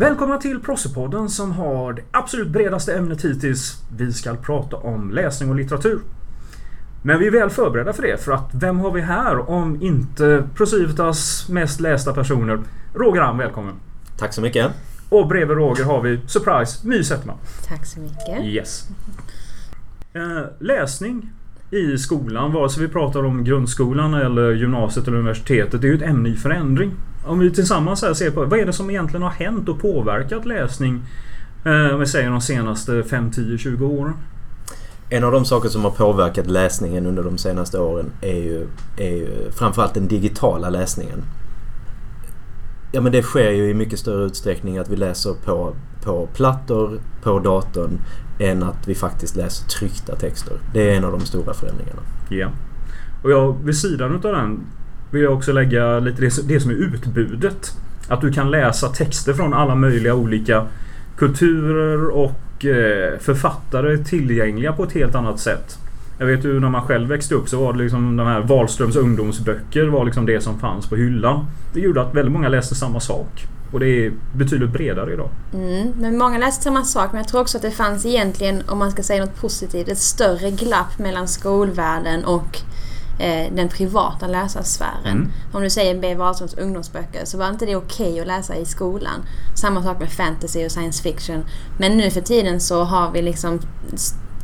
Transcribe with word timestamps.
Välkomna 0.00 0.38
till 0.38 0.60
Prossepodden 0.60 1.28
som 1.28 1.52
har 1.52 1.92
det 1.92 2.02
absolut 2.10 2.48
bredaste 2.48 2.94
ämnet 2.94 3.24
hittills. 3.24 3.82
Vi 3.96 4.12
ska 4.12 4.34
prata 4.34 4.76
om 4.76 5.10
läsning 5.10 5.50
och 5.50 5.56
litteratur. 5.56 6.00
Men 7.02 7.18
vi 7.18 7.26
är 7.26 7.30
väl 7.30 7.50
förberedda 7.50 7.92
för 7.92 8.02
det 8.02 8.24
för 8.24 8.32
att 8.32 8.50
vem 8.54 8.78
har 8.78 8.90
vi 8.90 9.00
här 9.00 9.50
om 9.50 9.82
inte 9.82 10.48
Procivitas 10.54 11.48
mest 11.48 11.80
lästa 11.80 12.12
personer? 12.12 12.60
Roger 12.94 13.20
Am, 13.20 13.38
välkommen! 13.38 13.74
Tack 14.18 14.32
så 14.34 14.40
mycket! 14.40 14.66
Och 15.08 15.28
bredvid 15.28 15.56
Roger 15.56 15.84
har 15.84 16.02
vi, 16.02 16.20
surprise, 16.26 16.88
My 16.88 17.04
Zetterman. 17.04 17.36
Tack 17.68 17.86
så 17.86 18.00
mycket! 18.00 18.44
Yes. 18.44 18.88
Eh, 20.12 20.42
läsning 20.60 21.30
i 21.70 21.98
skolan, 21.98 22.52
vare 22.52 22.70
sig 22.70 22.82
vi 22.82 22.92
pratar 22.92 23.24
om 23.24 23.44
grundskolan 23.44 24.14
eller 24.14 24.52
gymnasiet 24.52 25.08
eller 25.08 25.18
universitetet, 25.18 25.80
det 25.80 25.86
är 25.86 25.90
ju 25.90 25.96
ett 25.96 26.10
ämne 26.10 26.28
i 26.28 26.36
förändring. 26.36 26.96
Om 27.24 27.38
vi 27.38 27.50
tillsammans 27.50 28.02
här 28.02 28.14
ser 28.14 28.30
på 28.30 28.44
vad 28.44 28.58
är 28.58 28.66
det 28.66 28.72
som 28.72 28.90
egentligen 28.90 29.22
har 29.22 29.30
hänt 29.30 29.68
och 29.68 29.80
påverkat 29.80 30.46
läsning 30.46 31.02
eh, 31.64 31.94
om 31.94 32.00
vi 32.00 32.06
säger 32.06 32.30
de 32.30 32.40
senaste 32.40 33.02
5, 33.02 33.30
10, 33.30 33.58
20 33.58 33.86
åren? 33.86 34.14
En 35.08 35.24
av 35.24 35.32
de 35.32 35.44
saker 35.44 35.68
som 35.68 35.84
har 35.84 35.90
påverkat 35.90 36.46
läsningen 36.46 37.06
under 37.06 37.22
de 37.22 37.38
senaste 37.38 37.78
åren 37.78 38.12
är 38.20 38.36
ju, 38.36 38.66
är 38.96 39.10
ju 39.10 39.50
framförallt 39.50 39.94
den 39.94 40.08
digitala 40.08 40.70
läsningen. 40.70 41.24
Ja 42.92 43.00
men 43.00 43.12
det 43.12 43.22
sker 43.22 43.50
ju 43.50 43.70
i 43.70 43.74
mycket 43.74 43.98
större 43.98 44.24
utsträckning 44.24 44.78
att 44.78 44.88
vi 44.88 44.96
läser 44.96 45.34
på, 45.44 45.74
på 46.04 46.28
plattor, 46.34 47.00
på 47.22 47.38
datorn 47.38 47.98
än 48.38 48.62
att 48.62 48.88
vi 48.88 48.94
faktiskt 48.94 49.36
läser 49.36 49.68
tryckta 49.68 50.16
texter. 50.16 50.56
Det 50.72 50.90
är 50.90 50.96
en 50.96 51.04
av 51.04 51.12
de 51.12 51.20
stora 51.20 51.54
förändringarna. 51.54 52.02
Ja. 52.28 52.50
Och 53.22 53.30
jag, 53.30 53.64
vid 53.64 53.76
sidan 53.76 54.16
utav 54.16 54.32
den 54.32 54.60
vill 55.10 55.22
jag 55.22 55.32
också 55.32 55.52
lägga 55.52 55.98
lite 55.98 56.20
det, 56.20 56.48
det 56.48 56.60
som 56.60 56.70
är 56.70 56.74
utbudet. 56.74 57.72
Att 58.08 58.20
du 58.20 58.32
kan 58.32 58.50
läsa 58.50 58.88
texter 58.88 59.32
från 59.32 59.54
alla 59.54 59.74
möjliga 59.74 60.14
olika 60.14 60.66
kulturer 61.16 62.06
och 62.06 62.64
eh, 62.64 63.18
författare 63.18 63.98
tillgängliga 63.98 64.72
på 64.72 64.84
ett 64.84 64.92
helt 64.92 65.14
annat 65.14 65.40
sätt. 65.40 65.78
Jag 66.18 66.26
vet 66.26 66.44
ju 66.44 66.60
när 66.60 66.68
man 66.68 66.82
själv 66.82 67.08
växte 67.08 67.34
upp 67.34 67.48
så 67.48 67.64
var 67.64 67.72
det 67.72 67.78
liksom 67.78 68.16
de 68.16 68.26
här 68.26 68.40
Wahlströms 68.40 68.96
ungdomsböcker 68.96 69.86
var 69.86 70.04
liksom 70.04 70.26
det 70.26 70.40
som 70.40 70.58
fanns 70.58 70.86
på 70.86 70.96
hyllan. 70.96 71.46
Det 71.72 71.80
gjorde 71.80 72.02
att 72.02 72.14
väldigt 72.14 72.32
många 72.32 72.48
läste 72.48 72.74
samma 72.74 73.00
sak. 73.00 73.46
Och 73.72 73.80
det 73.80 73.86
är 73.86 74.12
betydligt 74.32 74.70
bredare 74.70 75.12
idag. 75.12 75.28
Mm, 75.54 75.92
men 75.96 76.18
många 76.18 76.38
läste 76.38 76.64
samma 76.64 76.84
sak. 76.84 77.12
Men 77.12 77.18
jag 77.18 77.28
tror 77.28 77.40
också 77.40 77.58
att 77.58 77.62
det 77.62 77.70
fanns 77.70 78.06
egentligen, 78.06 78.62
om 78.68 78.78
man 78.78 78.90
ska 78.90 79.02
säga 79.02 79.24
något 79.24 79.40
positivt, 79.40 79.88
ett 79.88 79.98
större 79.98 80.50
glapp 80.50 80.98
mellan 80.98 81.28
skolvärlden 81.28 82.24
och 82.24 82.58
eh, 83.20 83.52
den 83.52 83.68
privata 83.68 84.26
läsarsfären. 84.26 85.16
Mm. 85.16 85.32
Om 85.52 85.62
du 85.62 85.70
säger 85.70 86.00
B. 86.00 86.14
Wahlströms 86.14 86.54
ungdomsböcker 86.54 87.24
så 87.24 87.38
var 87.38 87.48
inte 87.48 87.66
det 87.66 87.76
okej 87.76 88.08
okay 88.08 88.20
att 88.20 88.26
läsa 88.26 88.56
i 88.56 88.64
skolan. 88.64 89.22
Samma 89.54 89.82
sak 89.82 90.00
med 90.00 90.12
fantasy 90.12 90.64
och 90.64 90.72
science 90.72 91.02
fiction. 91.02 91.44
Men 91.78 91.96
nu 91.96 92.10
för 92.10 92.20
tiden 92.20 92.60
så 92.60 92.84
har 92.84 93.10
vi 93.10 93.22
liksom 93.22 93.60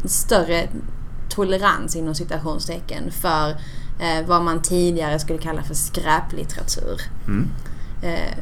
större 0.04 0.68
tolerans 1.28 1.96
inom 1.96 2.14
citationstecken 2.14 3.10
för 3.10 3.50
eh, 4.00 4.26
vad 4.26 4.42
man 4.42 4.62
tidigare 4.62 5.18
skulle 5.18 5.38
kalla 5.38 5.62
för 5.62 5.74
skräplitteratur. 5.74 7.00
Mm. 7.26 7.48
Eh, 8.02 8.38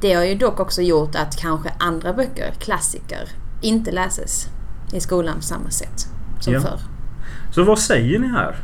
det 0.00 0.14
har 0.14 0.24
ju 0.24 0.34
dock 0.34 0.60
också 0.60 0.82
gjort 0.82 1.14
att 1.14 1.36
kanske 1.36 1.72
andra 1.78 2.12
böcker, 2.12 2.54
klassiker, 2.58 3.28
inte 3.60 3.90
läses 3.90 4.48
i 4.92 5.00
skolan 5.00 5.36
på 5.36 5.42
samma 5.42 5.70
sätt 5.70 6.06
som 6.40 6.52
ja. 6.52 6.60
förr. 6.60 6.80
Så 7.50 7.64
vad 7.64 7.78
säger 7.78 8.18
ni 8.18 8.28
här? 8.28 8.56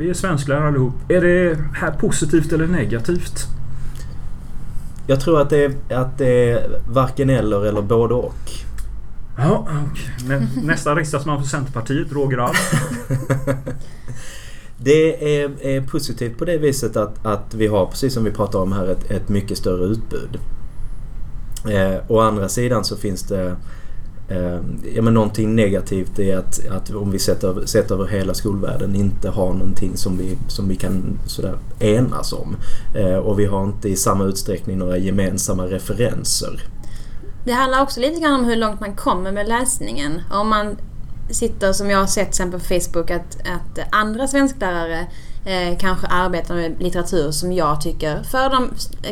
Vi 0.00 0.10
är 0.10 0.14
svensklärare 0.14 0.68
allihop. 0.68 0.94
Är 1.08 1.20
det 1.20 1.58
här 1.74 1.90
positivt 1.90 2.52
eller 2.52 2.66
negativt? 2.66 3.46
Jag 5.06 5.20
tror 5.20 5.40
att 5.40 5.50
det 5.50 5.64
är, 5.64 5.94
att 5.94 6.18
det 6.18 6.50
är 6.50 6.80
varken 6.88 7.30
eller 7.30 7.66
eller 7.66 7.82
både 7.82 8.14
och. 8.14 8.50
Ja, 9.36 9.68
okay. 10.22 10.46
Nästa 10.62 10.94
riksdagsman 10.94 11.42
för 11.42 11.48
Centerpartiet, 11.48 12.12
Roger 12.12 12.38
Alm. 12.38 12.54
Det 14.78 15.42
är, 15.42 15.66
är, 15.66 15.80
positivt 15.80 16.38
på 16.38 16.44
det 16.44 16.58
viset 16.58 16.96
att, 16.96 17.26
att 17.26 17.54
vi 17.54 17.66
har, 17.66 17.86
precis 17.86 18.14
som 18.14 18.24
vi 18.24 18.30
pratar 18.30 18.58
om 18.58 18.72
här, 18.72 18.86
ett, 18.86 19.10
ett 19.10 19.28
mycket 19.28 19.58
större 19.58 19.84
utbud. 19.84 20.38
Eh, 21.70 22.00
å 22.08 22.20
andra 22.20 22.48
sidan 22.48 22.84
så 22.84 22.96
finns 22.96 23.22
det 23.22 23.56
Eh, 24.30 24.60
ja, 24.94 25.02
men 25.02 25.14
någonting 25.14 25.56
negativt 25.56 26.18
är 26.18 26.36
att, 26.36 26.66
att 26.70 26.90
om 26.90 27.10
vi 27.10 27.18
sett 27.18 27.44
över, 27.44 27.66
sett 27.66 27.90
över 27.90 28.06
hela 28.06 28.34
skolvärlden 28.34 28.94
inte 28.94 29.28
har 29.30 29.52
någonting 29.52 29.96
som 29.96 30.18
vi, 30.18 30.38
som 30.48 30.68
vi 30.68 30.76
kan 30.76 31.18
sådär 31.26 31.58
enas 31.78 32.32
om. 32.32 32.56
Eh, 32.96 33.16
och 33.16 33.38
vi 33.38 33.46
har 33.46 33.64
inte 33.64 33.88
i 33.88 33.96
samma 33.96 34.24
utsträckning 34.24 34.78
några 34.78 34.98
gemensamma 34.98 35.64
referenser. 35.66 36.62
Det 37.44 37.52
handlar 37.52 37.82
också 37.82 38.00
lite 38.00 38.20
grann 38.20 38.40
om 38.40 38.44
hur 38.44 38.56
långt 38.56 38.80
man 38.80 38.96
kommer 38.96 39.32
med 39.32 39.48
läsningen. 39.48 40.20
Om 40.30 40.48
man 40.48 40.76
sitter, 41.30 41.72
som 41.72 41.90
jag 41.90 41.98
har 41.98 42.06
sett 42.06 42.34
sen 42.34 42.50
på 42.50 42.58
Facebook, 42.58 43.10
att, 43.10 43.36
att 43.36 43.78
andra 43.92 44.28
svensklärare 44.28 45.06
eh, 45.44 45.78
kanske 45.78 46.06
arbetar 46.06 46.54
med 46.54 46.82
litteratur 46.82 47.30
som 47.30 47.52
jag 47.52 47.80
tycker, 47.80 48.22
för 48.22 48.50
de 48.50 48.70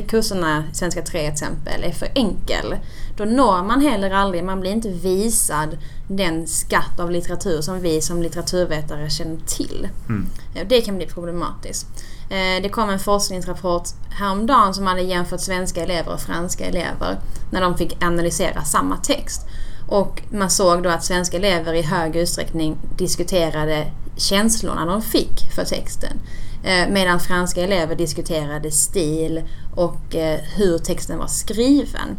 kurserna, 0.08 0.64
Svenska 0.72 1.02
3 1.02 1.26
exempel, 1.26 1.84
är 1.84 1.92
för 1.92 2.08
enkel. 2.14 2.74
Då 3.18 3.24
når 3.24 3.62
man 3.62 3.80
heller 3.80 4.10
aldrig, 4.10 4.44
man 4.44 4.60
blir 4.60 4.70
inte 4.70 4.88
visad 4.88 5.78
den 6.08 6.46
skatt 6.46 7.00
av 7.00 7.10
litteratur 7.10 7.60
som 7.60 7.80
vi 7.80 8.00
som 8.00 8.22
litteraturvetare 8.22 9.10
känner 9.10 9.40
till. 9.46 9.88
Mm. 10.08 10.26
Det 10.68 10.80
kan 10.80 10.96
bli 10.96 11.06
problematiskt. 11.06 11.86
Eh, 12.30 12.62
det 12.62 12.68
kom 12.68 12.90
en 12.90 12.98
forskningsrapport 12.98 13.88
häromdagen 14.10 14.74
som 14.74 14.86
hade 14.86 15.02
jämfört 15.02 15.40
svenska 15.40 15.82
elever 15.82 16.12
och 16.12 16.20
franska 16.20 16.64
elever 16.64 17.20
när 17.50 17.60
de 17.60 17.76
fick 17.76 18.04
analysera 18.04 18.64
samma 18.64 18.96
text. 18.96 19.46
Och 19.88 20.22
man 20.30 20.50
såg 20.50 20.82
då 20.82 20.90
att 20.90 21.04
svenska 21.04 21.36
elever 21.36 21.74
i 21.74 21.82
hög 21.82 22.16
utsträckning 22.16 22.76
diskuterade 22.96 23.92
känslorna 24.16 24.86
de 24.86 25.02
fick 25.02 25.50
för 25.54 25.64
texten. 25.64 26.20
Eh, 26.64 26.88
medan 26.88 27.20
franska 27.20 27.60
elever 27.60 27.94
diskuterade 27.94 28.70
stil 28.70 29.42
och 29.74 30.14
eh, 30.14 30.40
hur 30.56 30.78
texten 30.78 31.18
var 31.18 31.26
skriven. 31.26 32.18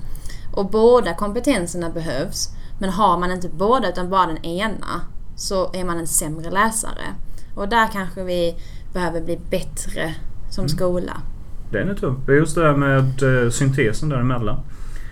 Och 0.51 0.69
båda 0.69 1.13
kompetenserna 1.13 1.89
behövs. 1.89 2.49
Men 2.79 2.89
har 2.89 3.17
man 3.17 3.31
inte 3.31 3.49
båda 3.49 3.89
utan 3.89 4.09
bara 4.09 4.27
den 4.27 4.45
ena 4.45 5.01
så 5.35 5.73
är 5.73 5.83
man 5.83 5.97
en 5.97 6.07
sämre 6.07 6.51
läsare. 6.51 7.15
Och 7.55 7.69
där 7.69 7.87
kanske 7.93 8.23
vi 8.23 8.55
behöver 8.93 9.21
bli 9.21 9.39
bättre 9.49 10.15
som 10.49 10.61
mm. 10.61 10.69
skola. 10.69 11.21
Den 11.71 11.89
är 11.89 11.95
tuff. 11.95 12.17
Just 12.27 12.55
det 12.55 12.61
där 12.61 12.75
med 12.75 13.43
eh, 13.43 13.49
syntesen 13.49 14.09
däremellan. 14.09 14.59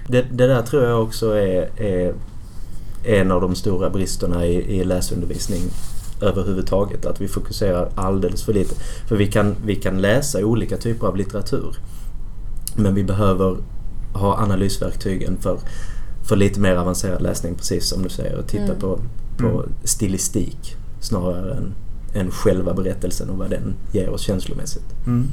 Det, 0.07 0.21
det 0.21 0.47
där 0.47 0.61
tror 0.61 0.83
jag 0.83 1.03
också 1.03 1.31
är, 1.31 1.81
är 1.81 2.13
en 3.03 3.31
av 3.31 3.41
de 3.41 3.55
stora 3.55 3.89
bristerna 3.89 4.45
i, 4.45 4.79
i 4.79 4.83
läsundervisning 4.83 5.61
överhuvudtaget. 6.21 7.05
Att 7.05 7.21
vi 7.21 7.27
fokuserar 7.27 7.89
alldeles 7.95 8.43
för 8.43 8.53
lite. 8.53 8.75
För 9.07 9.15
vi 9.15 9.27
kan, 9.27 9.55
vi 9.65 9.75
kan 9.75 10.01
läsa 10.01 10.45
olika 10.45 10.77
typer 10.77 11.07
av 11.07 11.17
litteratur. 11.17 11.75
Men 12.75 12.95
vi 12.95 13.03
behöver 13.03 13.57
ha 14.13 14.37
analysverktygen 14.37 15.37
för, 15.37 15.59
för 16.23 16.35
lite 16.35 16.59
mer 16.59 16.75
avancerad 16.75 17.21
läsning, 17.21 17.55
precis 17.55 17.89
som 17.89 18.03
du 18.03 18.09
säger. 18.09 18.37
Och 18.37 18.47
titta 18.47 18.63
mm. 18.63 18.79
på, 18.79 18.99
på 19.37 19.47
mm. 19.47 19.69
stilistik 19.83 20.75
snarare 20.99 21.53
än, 21.53 21.73
än 22.13 22.31
själva 22.31 22.73
berättelsen 22.73 23.29
och 23.29 23.37
vad 23.37 23.49
den 23.49 23.75
ger 23.91 24.09
oss 24.09 24.21
känslomässigt. 24.21 24.85
Mm. 25.05 25.27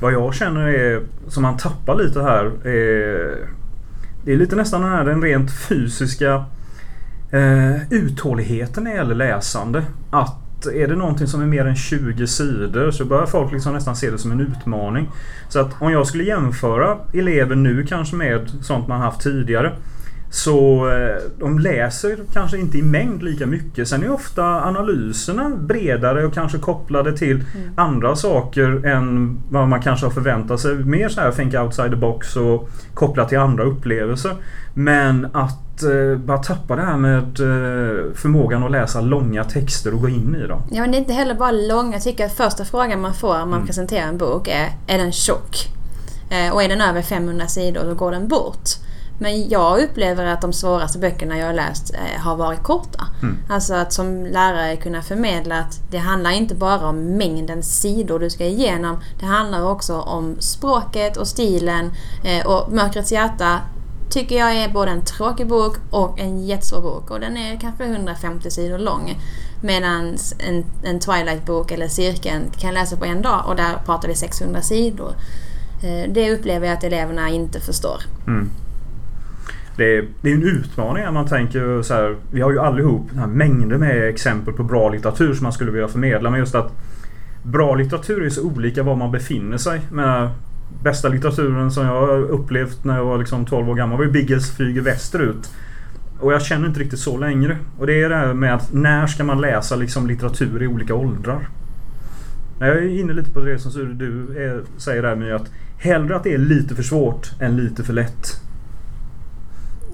Vad 0.00 0.12
jag 0.12 0.34
känner 0.34 0.60
är, 0.60 1.02
som 1.28 1.42
man 1.42 1.56
tappar 1.56 1.96
lite 1.96 2.22
här, 2.22 2.44
är, 2.66 3.48
det 4.24 4.32
är 4.32 4.36
lite 4.36 4.56
nästan 4.56 4.80
den 4.80 4.90
här 4.90 5.04
den 5.04 5.22
rent 5.22 5.52
fysiska 5.52 6.44
eh, 7.30 7.92
uthålligheten 7.92 8.84
när 8.84 8.90
det 8.90 8.96
gäller 8.96 9.14
läsande. 9.14 9.82
Att 10.10 10.43
är 10.72 10.88
det 10.88 10.96
någonting 10.96 11.26
som 11.26 11.42
är 11.42 11.46
mer 11.46 11.64
än 11.64 11.76
20 11.76 12.26
sidor 12.26 12.90
så 12.90 13.04
börjar 13.04 13.26
folk 13.26 13.52
liksom 13.52 13.72
nästan 13.72 13.96
se 13.96 14.10
det 14.10 14.18
som 14.18 14.32
en 14.32 14.40
utmaning. 14.40 15.10
Så 15.48 15.60
att 15.60 15.82
om 15.82 15.92
jag 15.92 16.06
skulle 16.06 16.24
jämföra 16.24 16.98
elever 17.12 17.56
nu 17.56 17.86
kanske 17.86 18.16
med 18.16 18.50
sånt 18.62 18.88
man 18.88 19.00
haft 19.00 19.20
tidigare. 19.20 19.72
Så 20.34 20.88
eh, 20.90 21.22
de 21.38 21.58
läser 21.58 22.18
kanske 22.32 22.58
inte 22.58 22.78
i 22.78 22.82
mängd 22.82 23.22
lika 23.22 23.46
mycket. 23.46 23.88
Sen 23.88 24.04
är 24.04 24.12
ofta 24.12 24.44
analyserna 24.44 25.50
bredare 25.56 26.26
och 26.26 26.34
kanske 26.34 26.58
kopplade 26.58 27.16
till 27.16 27.36
mm. 27.36 27.72
andra 27.76 28.16
saker 28.16 28.86
än 28.86 29.38
vad 29.50 29.68
man 29.68 29.82
kanske 29.82 30.06
har 30.06 30.10
förväntat 30.10 30.60
sig. 30.60 30.74
Mer 30.74 31.08
så 31.08 31.20
här 31.20 31.32
think 31.32 31.54
outside 31.54 31.90
the 31.90 31.96
box 31.96 32.36
och 32.36 32.68
kopplat 32.94 33.28
till 33.28 33.38
andra 33.38 33.64
upplevelser. 33.64 34.36
Men 34.74 35.24
att 35.32 35.82
eh, 35.82 36.18
bara 36.18 36.38
tappa 36.38 36.76
det 36.76 36.82
här 36.82 36.96
med 36.96 37.22
eh, 37.22 38.14
förmågan 38.14 38.64
att 38.64 38.70
läsa 38.70 39.00
långa 39.00 39.44
texter 39.44 39.94
och 39.94 40.00
gå 40.00 40.08
in 40.08 40.36
i 40.44 40.46
dem. 40.46 40.62
Ja 40.70 40.80
men 40.80 40.90
det 40.90 40.96
är 40.96 41.00
inte 41.00 41.12
heller 41.12 41.34
bara 41.34 41.50
långa. 41.50 41.92
Jag 41.92 42.02
tycker 42.02 42.26
att 42.26 42.32
första 42.32 42.64
frågan 42.64 43.00
man 43.00 43.14
får 43.14 43.34
om 43.34 43.50
man 43.50 43.52
mm. 43.52 43.66
presenterar 43.66 44.08
en 44.08 44.18
bok 44.18 44.48
är 44.48 44.68
Är 44.86 44.98
den 44.98 45.12
tjock? 45.12 45.68
och 46.52 46.62
är 46.62 46.68
den 46.68 46.80
över 46.80 47.02
500 47.02 47.46
sidor 47.46 47.84
då 47.84 47.94
går 47.94 48.10
den 48.10 48.28
bort. 48.28 48.83
Men 49.18 49.48
jag 49.48 49.82
upplever 49.82 50.26
att 50.26 50.40
de 50.40 50.52
svåraste 50.52 50.98
böckerna 50.98 51.38
jag 51.38 51.46
har 51.46 51.54
läst 51.54 51.94
eh, 51.94 52.20
har 52.20 52.36
varit 52.36 52.62
korta. 52.62 53.06
Mm. 53.22 53.38
Alltså 53.48 53.74
att 53.74 53.92
som 53.92 54.26
lärare 54.26 54.76
kunna 54.76 55.02
förmedla 55.02 55.58
att 55.58 55.80
det 55.90 55.98
handlar 55.98 56.30
inte 56.30 56.54
bara 56.54 56.88
om 56.88 57.16
mängden 57.16 57.62
sidor 57.62 58.18
du 58.18 58.30
ska 58.30 58.44
igenom. 58.44 58.96
Det 59.20 59.26
handlar 59.26 59.70
också 59.70 60.00
om 60.00 60.36
språket 60.38 61.16
och 61.16 61.28
stilen. 61.28 61.92
Eh, 62.24 62.46
och 62.46 62.72
Mörkrets 62.72 63.12
hjärta 63.12 63.60
tycker 64.10 64.38
jag 64.38 64.56
är 64.56 64.68
både 64.68 64.90
en 64.90 65.04
tråkig 65.04 65.46
bok 65.46 65.76
och 65.90 66.20
en 66.20 66.46
jättesvår 66.46 66.80
bok. 66.80 67.10
Och 67.10 67.20
den 67.20 67.36
är 67.36 67.60
kanske 67.60 67.84
150 67.84 68.50
sidor 68.50 68.78
lång. 68.78 69.18
Medan 69.60 70.16
en, 70.38 70.64
en 70.82 71.00
Twilight-bok 71.00 71.70
eller 71.70 71.88
Cirkeln 71.88 72.50
kan 72.58 72.74
läsa 72.74 72.96
på 72.96 73.04
en 73.04 73.22
dag 73.22 73.44
och 73.46 73.56
där 73.56 73.74
pratar 73.84 74.08
vi 74.08 74.14
600 74.14 74.62
sidor. 74.62 75.14
Eh, 75.82 76.12
det 76.12 76.32
upplever 76.32 76.66
jag 76.66 76.76
att 76.76 76.84
eleverna 76.84 77.28
inte 77.28 77.60
förstår. 77.60 78.02
Mm. 78.26 78.50
Det 79.76 79.96
är, 79.96 80.04
det 80.20 80.30
är 80.30 80.34
en 80.34 80.42
utmaning 80.42 81.04
när 81.04 81.12
man 81.12 81.26
tänker 81.26 81.82
så 81.82 81.94
här. 81.94 82.16
Vi 82.32 82.40
har 82.40 82.52
ju 82.52 82.58
allihop 82.58 83.10
här 83.16 83.26
mängder 83.26 83.78
med 83.78 84.08
exempel 84.08 84.54
på 84.54 84.62
bra 84.62 84.88
litteratur 84.88 85.34
som 85.34 85.44
man 85.44 85.52
skulle 85.52 85.70
vilja 85.70 85.88
förmedla. 85.88 86.30
Men 86.30 86.40
just 86.40 86.54
att 86.54 86.72
bra 87.42 87.74
litteratur 87.74 88.24
är 88.24 88.30
så 88.30 88.42
olika 88.42 88.82
var 88.82 88.96
man 88.96 89.12
befinner 89.12 89.58
sig. 89.58 89.80
Men 89.92 90.28
bästa 90.82 91.08
litteraturen 91.08 91.70
som 91.70 91.86
jag 91.86 92.22
upplevt 92.22 92.84
när 92.84 92.96
jag 92.96 93.04
var 93.04 93.18
liksom 93.18 93.44
12 93.44 93.70
år 93.70 93.74
gammal 93.74 93.98
var 93.98 94.04
ju 94.04 94.10
Biggles 94.10 94.56
flyger 94.56 94.80
västerut. 94.80 95.52
Och 96.20 96.32
jag 96.32 96.42
känner 96.42 96.68
inte 96.68 96.80
riktigt 96.80 96.98
så 96.98 97.18
längre. 97.18 97.58
Och 97.78 97.86
det 97.86 98.02
är 98.02 98.08
det 98.08 98.16
här 98.16 98.34
med 98.34 98.54
att 98.54 98.72
när 98.72 99.06
ska 99.06 99.24
man 99.24 99.40
läsa 99.40 99.76
liksom 99.76 100.06
litteratur 100.06 100.62
i 100.62 100.66
olika 100.66 100.94
åldrar? 100.94 101.48
Jag 102.58 102.68
är 102.68 103.00
inne 103.00 103.12
lite 103.12 103.30
på 103.30 103.40
det 103.40 103.58
som 103.58 103.98
du 103.98 104.38
är, 104.38 104.62
säger 104.76 105.02
där 105.02 105.16
med 105.16 105.34
att 105.34 105.50
hellre 105.78 106.16
att 106.16 106.24
det 106.24 106.34
är 106.34 106.38
lite 106.38 106.74
för 106.74 106.82
svårt 106.82 107.30
än 107.40 107.56
lite 107.56 107.84
för 107.84 107.92
lätt. 107.92 108.43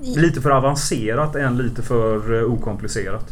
Lite 0.03 0.41
för 0.41 0.51
avancerat 0.51 1.37
än 1.37 1.57
lite 1.59 1.83
för 1.83 2.41
eh, 2.41 2.53
okomplicerat. 2.53 3.27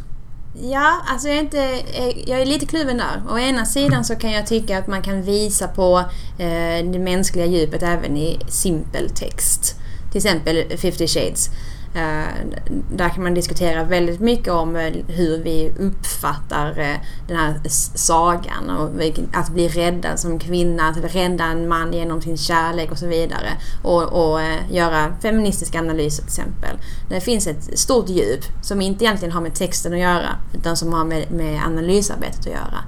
Ja, 0.62 1.00
alltså 1.06 1.29
jag 1.29 1.37
är, 1.37 1.43
inte, 1.43 1.61
eh, 1.94 2.29
jag 2.31 2.41
är 2.41 2.47
lite 2.47 2.67
kluven 2.67 2.97
där. 2.97 3.23
Å 3.31 3.38
ena 3.38 3.65
sidan 3.65 4.05
så 4.05 4.17
kan 4.17 4.32
jag 4.32 4.47
tycka 4.47 4.79
att 4.79 4.87
man 4.87 5.03
kan 5.03 5.23
visa 5.23 5.69
på 5.69 5.99
eh, 6.38 6.91
det 6.93 6.99
mänskliga 6.99 7.47
djupet 7.47 7.82
även 7.82 8.17
i 8.17 8.41
simpel 8.49 9.11
text. 9.11 9.75
Till 10.11 10.19
exempel 10.19 10.79
50 10.79 11.06
Shades. 11.06 11.50
Eh, 11.94 12.61
där 12.90 13.08
kan 13.08 13.23
man 13.23 13.35
diskutera 13.35 13.85
väldigt 13.85 14.20
mycket 14.20 14.52
om 14.52 14.76
eh, 14.76 14.93
hur 15.06 15.43
vi 15.43 15.73
uppfattar 15.79 16.79
eh, 16.79 16.96
den 17.29 17.37
här 17.37 17.61
sagan 17.94 18.70
och 18.70 18.90
att 19.32 19.50
bli 19.50 19.69
räddad 19.69 20.20
som 20.20 20.38
kvinna, 20.38 20.88
att 20.88 21.14
rädda 21.14 21.44
en 21.44 21.69
man 21.69 21.93
genom 21.93 22.23
sin 22.23 22.37
kärlek 22.37 22.90
och 22.90 22.99
så 22.99 23.06
vidare. 23.06 23.49
Och, 23.82 24.02
och 24.02 24.40
göra 24.70 25.12
feministiska 25.23 25.79
analyser 25.79 26.23
till 26.23 26.29
exempel. 26.29 26.76
Det 27.08 27.20
finns 27.20 27.46
ett 27.46 27.79
stort 27.79 28.08
djup 28.08 28.44
som 28.62 28.81
inte 28.81 29.05
egentligen 29.05 29.32
har 29.32 29.40
med 29.40 29.55
texten 29.55 29.93
att 29.93 29.99
göra 29.99 30.37
utan 30.55 30.76
som 30.76 30.93
har 30.93 31.05
med, 31.05 31.31
med 31.31 31.62
analysarbetet 31.67 32.40
att 32.40 32.46
göra. 32.46 32.85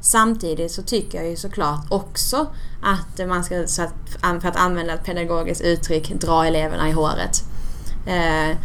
Samtidigt 0.00 0.72
så 0.72 0.82
tycker 0.82 1.18
jag 1.18 1.30
ju 1.30 1.36
såklart 1.36 1.80
också 1.88 2.46
att 2.82 3.28
man 3.28 3.44
ska, 3.44 3.64
för 4.20 4.48
att 4.48 4.56
använda 4.56 4.94
ett 4.94 5.04
pedagogiskt 5.04 5.60
uttryck, 5.60 6.12
dra 6.20 6.46
eleverna 6.46 6.88
i 6.88 6.92
håret. 6.92 7.42
Eh, 8.08 8.56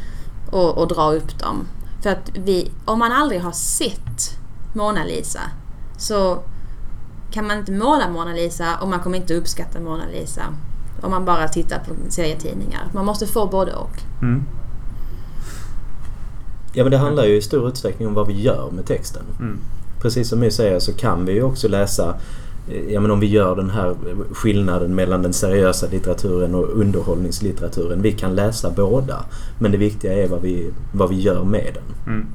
och, 0.50 0.78
och, 0.78 0.88
dra 0.88 1.12
upp 1.12 1.40
dem. 1.40 1.68
För 2.02 2.10
att 2.10 2.32
vi, 2.34 2.72
om 2.86 3.00
man 3.00 3.12
aldrig 3.12 3.42
har 3.42 3.52
sett 3.52 4.38
Mona 4.74 5.04
Lisa 5.04 5.42
så 5.98 6.44
kan 7.32 7.48
man 7.48 7.58
inte 7.58 7.72
måla 7.72 8.10
Mona 8.10 8.34
Lisa 8.34 8.78
och 8.82 8.88
man 8.88 9.00
kommer 9.00 9.18
inte 9.18 9.34
uppskatta 9.34 9.80
Mona 9.80 10.04
Lisa 10.14 10.44
om 11.02 11.12
man 11.12 11.26
bara 11.26 11.48
tittar 11.48 11.80
på 11.80 12.12
serietidningar. 12.12 12.88
Man 12.94 13.06
måste 13.06 13.28
få 13.28 13.48
både 13.48 13.74
och. 13.74 14.00
Mm. 14.22 14.44
Ja 16.74 16.84
men 16.84 16.92
det 16.92 16.98
handlar 16.98 17.24
ju 17.24 17.36
i 17.38 17.42
stor 17.42 17.68
utsträckning 17.68 18.08
om 18.08 18.14
vad 18.14 18.28
vi 18.28 18.42
gör 18.42 18.72
med 18.72 18.86
texten. 18.86 19.24
Mm. 19.40 19.60
Precis 20.02 20.30
som 20.30 20.40
ni 20.40 20.52
säger 20.52 20.80
så 20.80 20.94
kan 20.94 21.26
vi 21.26 21.34
ju 21.34 21.44
också 21.44 21.68
läsa 21.68 22.16
ja, 22.90 23.00
men 23.00 23.12
om 23.12 23.20
vi 23.20 23.28
gör 23.28 23.56
den 23.56 23.70
här 23.70 23.96
skillnaden 24.34 24.96
mellan 24.96 25.22
den 25.22 25.34
seriösa 25.34 25.88
litteraturen 25.88 26.56
och 26.56 26.80
underhållningslitteraturen. 26.80 28.02
Vi 28.02 28.12
kan 28.12 28.36
läsa 28.36 28.72
båda. 28.76 29.26
Men 29.60 29.72
det 29.72 29.78
viktiga 29.78 30.14
är 30.14 30.28
vad 30.28 30.42
vi, 30.42 30.72
vad 30.92 31.10
vi 31.10 31.22
gör 31.22 31.44
med 31.44 31.72
den. 31.74 32.14
Mm. 32.14 32.26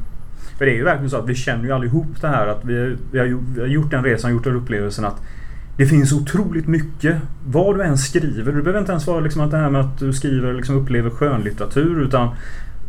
För 0.58 0.64
det 0.64 0.72
är 0.72 0.76
ju 0.76 0.84
verkligen 0.84 1.10
så 1.10 1.16
att 1.16 1.28
vi 1.28 1.34
känner 1.34 1.64
ju 1.64 1.72
allihop 1.72 2.20
det 2.20 2.28
här 2.28 2.46
att 2.46 2.64
vi, 2.64 2.96
vi, 3.10 3.18
har, 3.18 3.26
vi 3.54 3.60
har 3.60 3.68
gjort 3.68 3.90
den 3.90 4.04
resan, 4.04 4.30
gjort 4.30 4.44
den 4.44 4.56
upplevelsen 4.56 5.04
att 5.04 5.22
det 5.76 5.86
finns 5.86 6.12
otroligt 6.12 6.66
mycket. 6.66 7.16
Vad 7.46 7.76
du 7.76 7.82
än 7.82 7.98
skriver. 7.98 8.52
Du 8.52 8.62
behöver 8.62 8.80
inte 8.80 8.92
ens 8.92 9.06
vara 9.06 9.20
liksom 9.20 9.40
att 9.40 9.50
det 9.50 9.56
här 9.56 9.70
med 9.70 9.80
att 9.80 9.98
du 9.98 10.12
skriver 10.12 10.54
liksom 10.54 10.76
upplever 10.76 11.10
skönlitteratur. 11.10 12.02
Utan 12.02 12.28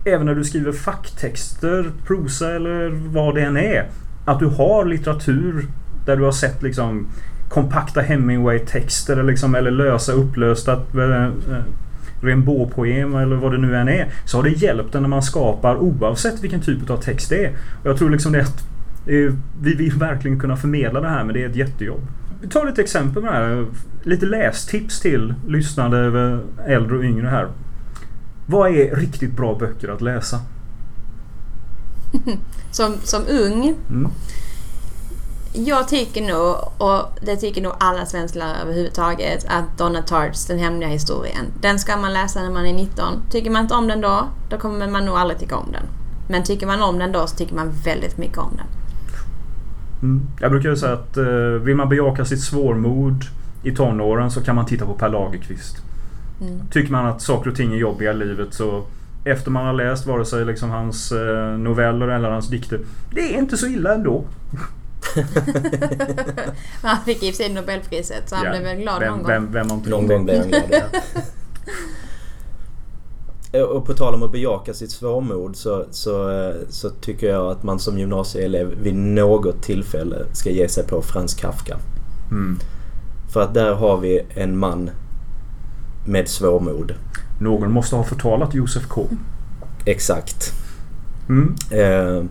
även 0.05 0.25
när 0.25 0.35
du 0.35 0.43
skriver 0.43 0.71
facktexter, 0.71 1.91
prosa 2.07 2.55
eller 2.55 2.89
vad 2.89 3.35
det 3.35 3.41
än 3.41 3.57
är. 3.57 3.89
Att 4.25 4.39
du 4.39 4.45
har 4.45 4.85
litteratur 4.85 5.67
där 6.05 6.17
du 6.17 6.23
har 6.23 6.31
sett 6.31 6.61
liksom 6.61 7.07
kompakta 7.49 8.01
Hemingway-texter 8.01 9.23
liksom, 9.23 9.55
eller 9.55 9.71
lösa 9.71 10.11
upplösta 10.11 10.73
äh, 10.73 11.29
Rimbaud-poem 12.21 13.15
eller 13.15 13.35
vad 13.35 13.51
det 13.51 13.57
nu 13.57 13.75
än 13.75 13.89
är. 13.89 14.07
Så 14.25 14.37
har 14.37 14.43
det 14.43 14.49
hjälpt 14.49 14.95
en 14.95 15.01
när 15.01 15.09
man 15.09 15.23
skapar 15.23 15.75
oavsett 15.75 16.43
vilken 16.43 16.61
typ 16.61 16.89
av 16.89 16.97
text 16.97 17.29
det 17.29 17.45
är. 17.45 17.51
Och 17.81 17.89
jag 17.89 17.97
tror 17.97 18.09
liksom 18.09 18.31
det 18.31 18.41
att 18.41 18.63
vi 19.61 19.75
vill 19.75 19.93
verkligen 19.93 20.39
kunna 20.39 20.57
förmedla 20.57 21.01
det 21.01 21.09
här 21.09 21.23
men 21.23 21.33
det 21.33 21.43
är 21.43 21.49
ett 21.49 21.55
jättejobb. 21.55 22.07
Vi 22.41 22.47
tar 22.47 22.65
lite 22.65 22.81
exempel 22.81 23.23
med 23.23 23.33
det 23.33 23.37
här. 23.37 23.65
Lite 24.03 24.25
lästips 24.25 24.99
till 24.99 25.33
lyssnande 25.47 26.39
äldre 26.67 26.97
och 26.97 27.03
yngre 27.03 27.27
här. 27.27 27.47
Vad 28.45 28.71
är 28.71 28.95
riktigt 28.95 29.31
bra 29.31 29.57
böcker 29.59 29.89
att 29.89 30.01
läsa? 30.01 30.39
som, 32.71 32.93
som 33.03 33.21
ung? 33.29 33.75
Mm. 33.89 34.11
Jag 35.65 35.87
tycker 35.87 36.21
nog, 36.21 36.55
och 36.77 37.19
det 37.21 37.35
tycker 37.35 37.61
nog 37.61 37.73
alla 37.79 38.05
svensklärare 38.05 38.61
överhuvudtaget, 38.61 39.45
att 39.49 39.77
Donna 39.77 40.01
Tarts 40.01 40.45
Den 40.45 40.59
hemliga 40.59 40.89
historien, 40.89 41.45
den 41.61 41.79
ska 41.79 41.97
man 41.97 42.13
läsa 42.13 42.41
när 42.41 42.49
man 42.49 42.65
är 42.65 42.73
19. 42.73 43.13
Tycker 43.31 43.49
man 43.49 43.61
inte 43.61 43.73
om 43.73 43.87
den 43.87 44.01
då, 44.01 44.27
då 44.49 44.57
kommer 44.57 44.87
man 44.87 45.05
nog 45.05 45.15
aldrig 45.15 45.39
tycka 45.39 45.57
om 45.57 45.71
den. 45.71 45.83
Men 46.29 46.43
tycker 46.43 46.67
man 46.67 46.81
om 46.81 46.99
den 46.99 47.11
då 47.11 47.27
så 47.27 47.35
tycker 47.35 47.55
man 47.55 47.71
väldigt 47.85 48.17
mycket 48.17 48.37
om 48.37 48.51
den. 48.55 48.65
Mm. 50.01 50.27
Jag 50.39 50.51
brukar 50.51 50.75
säga 50.75 50.93
att 50.93 51.17
eh, 51.17 51.25
vill 51.63 51.75
man 51.75 51.89
bejaka 51.89 52.25
sitt 52.25 52.41
svårmod 52.41 53.25
i 53.63 53.75
tonåren 53.75 54.31
så 54.31 54.41
kan 54.41 54.55
man 54.55 54.65
titta 54.65 54.85
på 54.85 54.93
Per 54.93 55.09
Lagerkvist. 55.09 55.77
Mm. 56.41 56.67
Tycker 56.71 56.91
man 56.91 57.05
att 57.05 57.21
saker 57.21 57.49
och 57.49 57.55
ting 57.55 57.73
är 57.73 57.77
jobbiga 57.77 58.11
i 58.11 58.15
livet 58.15 58.53
så 58.53 58.83
efter 59.23 59.51
man 59.51 59.65
har 59.65 59.73
läst 59.73 60.07
vare 60.07 60.25
sig 60.25 60.45
liksom 60.45 60.69
hans 60.69 61.11
eh, 61.11 61.57
noveller 61.57 62.07
eller 62.07 62.29
hans 62.29 62.47
dikter. 62.47 62.79
Det 63.11 63.35
är 63.35 63.37
inte 63.37 63.57
så 63.57 63.67
illa 63.67 63.93
ändå. 63.93 64.23
han 66.81 66.97
fick 67.05 67.23
i 67.23 67.33
sig 67.33 67.53
Nobelpriset 67.53 68.29
så 68.29 68.35
han 68.35 68.45
ja. 68.45 68.51
blev 68.51 68.63
väl 68.63 68.77
glad 68.77 68.99
vem, 68.99 69.11
någon 69.11 69.23
gång. 69.23 69.27
Vem, 69.27 69.51
vem 69.51 69.67
någon 69.67 70.07
gång 70.07 70.25
blev 70.25 70.39
han 70.39 70.49
glad, 70.49 70.63
ja. 70.69 70.81
Och 73.63 73.85
på 73.85 73.93
tal 73.93 74.13
om 74.13 74.23
att 74.23 74.31
bejaka 74.31 74.73
sitt 74.73 74.91
svårmod 74.91 75.55
så, 75.55 75.85
så, 75.91 76.53
så 76.69 76.89
tycker 76.89 77.29
jag 77.29 77.51
att 77.51 77.63
man 77.63 77.79
som 77.79 77.99
gymnasieelev 77.99 78.67
vid 78.81 78.95
något 78.95 79.61
tillfälle 79.61 80.25
ska 80.33 80.49
ge 80.49 80.69
sig 80.69 80.87
på 80.87 81.01
Frans 81.01 81.33
Kafka. 81.33 81.77
Mm. 82.31 82.59
För 83.33 83.41
att 83.41 83.53
där 83.53 83.73
har 83.73 83.97
vi 83.97 84.25
en 84.35 84.57
man 84.57 84.89
med 86.05 86.27
svårmod. 86.27 86.95
Någon 87.39 87.71
måste 87.71 87.95
ha 87.95 88.03
förtalat 88.03 88.53
Josef 88.53 88.87
K. 88.87 89.07
Exakt. 89.85 90.53
Mm. 91.29 91.55
Eh, 91.71 92.23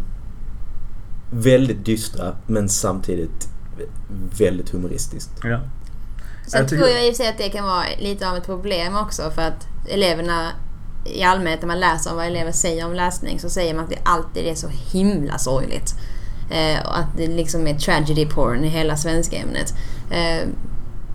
väldigt 1.30 1.84
dystra 1.84 2.36
men 2.46 2.68
samtidigt 2.68 3.48
väldigt 4.38 4.70
humoristiskt. 4.70 5.30
Ja. 5.42 5.60
Sen 6.46 6.60
jag 6.60 6.68
tror 6.68 6.88
jag 6.88 7.06
i 7.06 7.10
och 7.10 7.16
för 7.16 7.22
sig 7.22 7.28
att 7.28 7.38
det 7.38 7.48
kan 7.48 7.64
vara 7.64 7.84
lite 7.98 8.30
av 8.30 8.36
ett 8.36 8.46
problem 8.46 8.96
också 8.96 9.30
för 9.30 9.42
att 9.42 9.66
eleverna 9.88 10.52
i 11.04 11.22
allmänhet 11.22 11.62
när 11.62 11.66
man 11.66 11.80
läser 11.80 12.10
om 12.10 12.16
vad 12.16 12.26
elever 12.26 12.52
säger 12.52 12.86
om 12.86 12.94
läsning 12.94 13.40
så 13.40 13.50
säger 13.50 13.74
man 13.74 13.84
att 13.84 13.90
det 13.90 13.98
alltid 14.02 14.46
är 14.46 14.54
så 14.54 14.68
himla 14.68 15.38
sorgligt. 15.38 15.94
Eh, 16.50 16.86
och 16.86 16.98
att 16.98 17.16
det 17.16 17.26
liksom 17.26 17.66
är 17.66 17.74
tragedy 17.74 18.26
porn 18.26 18.64
i 18.64 18.68
hela 18.68 18.96
svenska 18.96 19.36
ämnet. 19.36 19.74
Eh, 20.10 20.48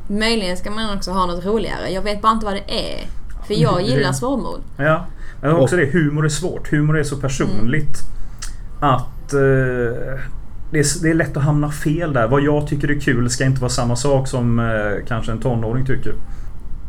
möjligen 0.07 0.57
ska 0.57 0.71
man 0.71 0.97
också 0.97 1.11
ha 1.11 1.25
något 1.25 1.45
roligare. 1.45 1.89
Jag 1.89 2.01
vet 2.01 2.21
bara 2.21 2.31
inte 2.31 2.45
vad 2.45 2.55
det 2.55 2.93
är. 2.93 3.07
För 3.47 3.53
jag 3.53 3.81
gillar 3.81 4.11
svårmod. 4.11 4.61
Ja, 4.77 5.05
men 5.41 5.51
också 5.55 5.75
det. 5.75 5.85
Humor 5.85 6.25
är 6.25 6.29
svårt. 6.29 6.71
Humor 6.71 6.97
är 6.97 7.03
så 7.03 7.17
personligt. 7.17 7.99
Mm. 8.81 8.95
Att 8.95 9.22
att 9.23 9.33
eh, 9.33 10.19
det, 10.71 10.79
är, 10.79 11.01
det 11.01 11.09
är 11.09 11.13
lätt 11.13 11.37
att 11.37 11.43
hamna 11.43 11.71
fel 11.71 12.13
där. 12.13 12.27
Vad 12.27 12.41
jag 12.41 12.67
tycker 12.67 12.91
är 12.91 12.99
kul 12.99 13.29
ska 13.29 13.45
inte 13.45 13.61
vara 13.61 13.69
samma 13.69 13.95
sak 13.95 14.27
som 14.27 14.59
eh, 14.59 15.05
kanske 15.07 15.31
en 15.31 15.39
tonåring 15.39 15.85
tycker. 15.85 16.13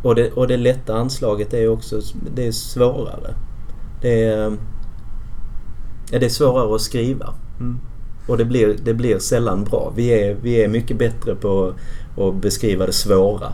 Och 0.02 0.14
det, 0.14 0.30
och 0.30 0.48
det 0.48 0.56
lätta 0.56 0.94
anslaget 0.94 1.54
är 1.54 1.68
också 1.68 2.00
det 2.34 2.46
är 2.46 2.52
svårare. 2.52 3.34
Det 4.02 4.24
är, 4.24 4.56
det 6.10 6.24
är 6.24 6.28
svårare 6.28 6.74
att 6.74 6.80
skriva. 6.80 7.34
Mm. 7.60 7.78
Och 8.28 8.38
det 8.38 8.44
blir, 8.44 8.76
det 8.84 8.94
blir 8.94 9.18
sällan 9.18 9.64
bra. 9.64 9.92
Vi 9.96 10.08
är, 10.08 10.36
vi 10.42 10.64
är 10.64 10.68
mycket 10.68 10.98
bättre 10.98 11.34
på 11.34 11.74
att 12.16 12.34
beskriva 12.34 12.86
det 12.86 12.92
svåra. 12.92 13.52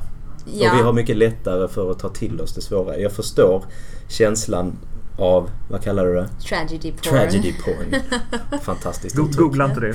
Ja. 0.54 0.70
Och 0.70 0.78
vi 0.78 0.82
har 0.82 0.92
mycket 0.92 1.16
lättare 1.16 1.68
för 1.68 1.90
att 1.90 1.98
ta 1.98 2.08
till 2.08 2.40
oss 2.40 2.54
det 2.54 2.60
svåra. 2.60 2.98
Jag 2.98 3.12
förstår 3.12 3.64
känslan 4.08 4.76
av, 5.20 5.50
vad 5.68 5.82
kallar 5.82 6.04
du 6.04 6.14
det? 6.14 6.28
Tragedy 6.48 6.92
porn. 6.92 7.02
Tragedy 7.02 7.52
porn. 7.52 7.94
Fantastiskt 8.62 9.16
Go-. 9.16 9.28
Googla 9.36 9.64
inte 9.64 9.80
det. 9.80 9.94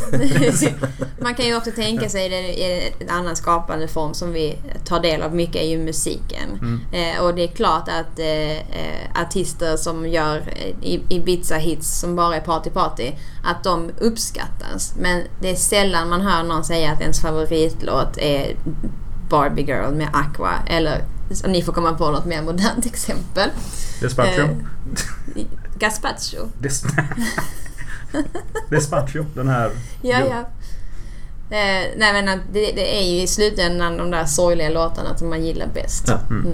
Man 1.21 1.35
kan 1.35 1.45
ju 1.45 1.57
också 1.57 1.71
tänka 1.71 2.09
sig 2.09 2.29
det 2.29 2.35
i 2.35 2.93
en 2.99 3.09
annan 3.09 3.35
skapande 3.35 3.87
form 3.87 4.13
som 4.13 4.33
vi 4.33 4.57
tar 4.85 4.99
del 4.99 5.21
av 5.21 5.35
mycket 5.35 5.55
är 5.55 5.67
ju 5.67 5.77
musiken. 5.77 6.49
Mm. 6.61 6.81
Eh, 6.91 7.23
och 7.23 7.35
det 7.35 7.43
är 7.43 7.47
klart 7.47 7.87
att 7.87 8.19
eh, 8.19 8.51
eh, 8.51 9.21
artister 9.21 9.77
som 9.77 10.07
gör 10.07 10.37
eh, 10.81 10.99
Ibiza-hits 11.09 11.99
som 11.99 12.15
bara 12.15 12.35
är 12.35 12.41
party-party, 12.41 13.11
att 13.43 13.63
de 13.63 13.91
uppskattas. 13.99 14.93
Men 14.99 15.21
det 15.41 15.51
är 15.51 15.55
sällan 15.55 16.09
man 16.09 16.21
hör 16.21 16.43
någon 16.43 16.63
säga 16.63 16.91
att 16.91 17.01
ens 17.01 17.21
favoritlåt 17.21 18.17
är 18.17 18.55
Barbie 19.29 19.63
Girl 19.63 19.93
med 19.93 20.09
Aqua. 20.13 20.53
Eller 20.67 21.03
ni 21.47 21.61
får 21.61 21.73
komma 21.73 21.93
på 21.93 22.11
något 22.11 22.25
mer 22.25 22.41
modernt 22.41 22.85
exempel. 22.93 23.49
Despacho. 24.01 24.41
Eh, 24.41 25.45
Gazpacho. 25.79 26.47
Des- 26.61 26.85
Despacho. 28.69 29.25
Den 29.35 29.47
här. 29.47 29.69
Ja, 30.01 30.17
Jo. 30.21 30.27
ja. 30.29 30.39
Eh, 31.49 31.87
nej 31.97 32.13
men 32.13 32.29
att 32.29 32.39
det, 32.53 32.59
det 32.71 32.97
är 33.01 33.03
ju 33.15 33.21
i 33.21 33.27
slutändan 33.27 33.97
de 33.97 34.11
där 34.11 34.25
sorgliga 34.25 34.69
låtarna 34.69 35.17
som 35.17 35.29
man 35.29 35.45
gillar 35.45 35.67
bäst. 35.73 36.05
Ja. 36.07 36.19
Mm. 36.29 36.47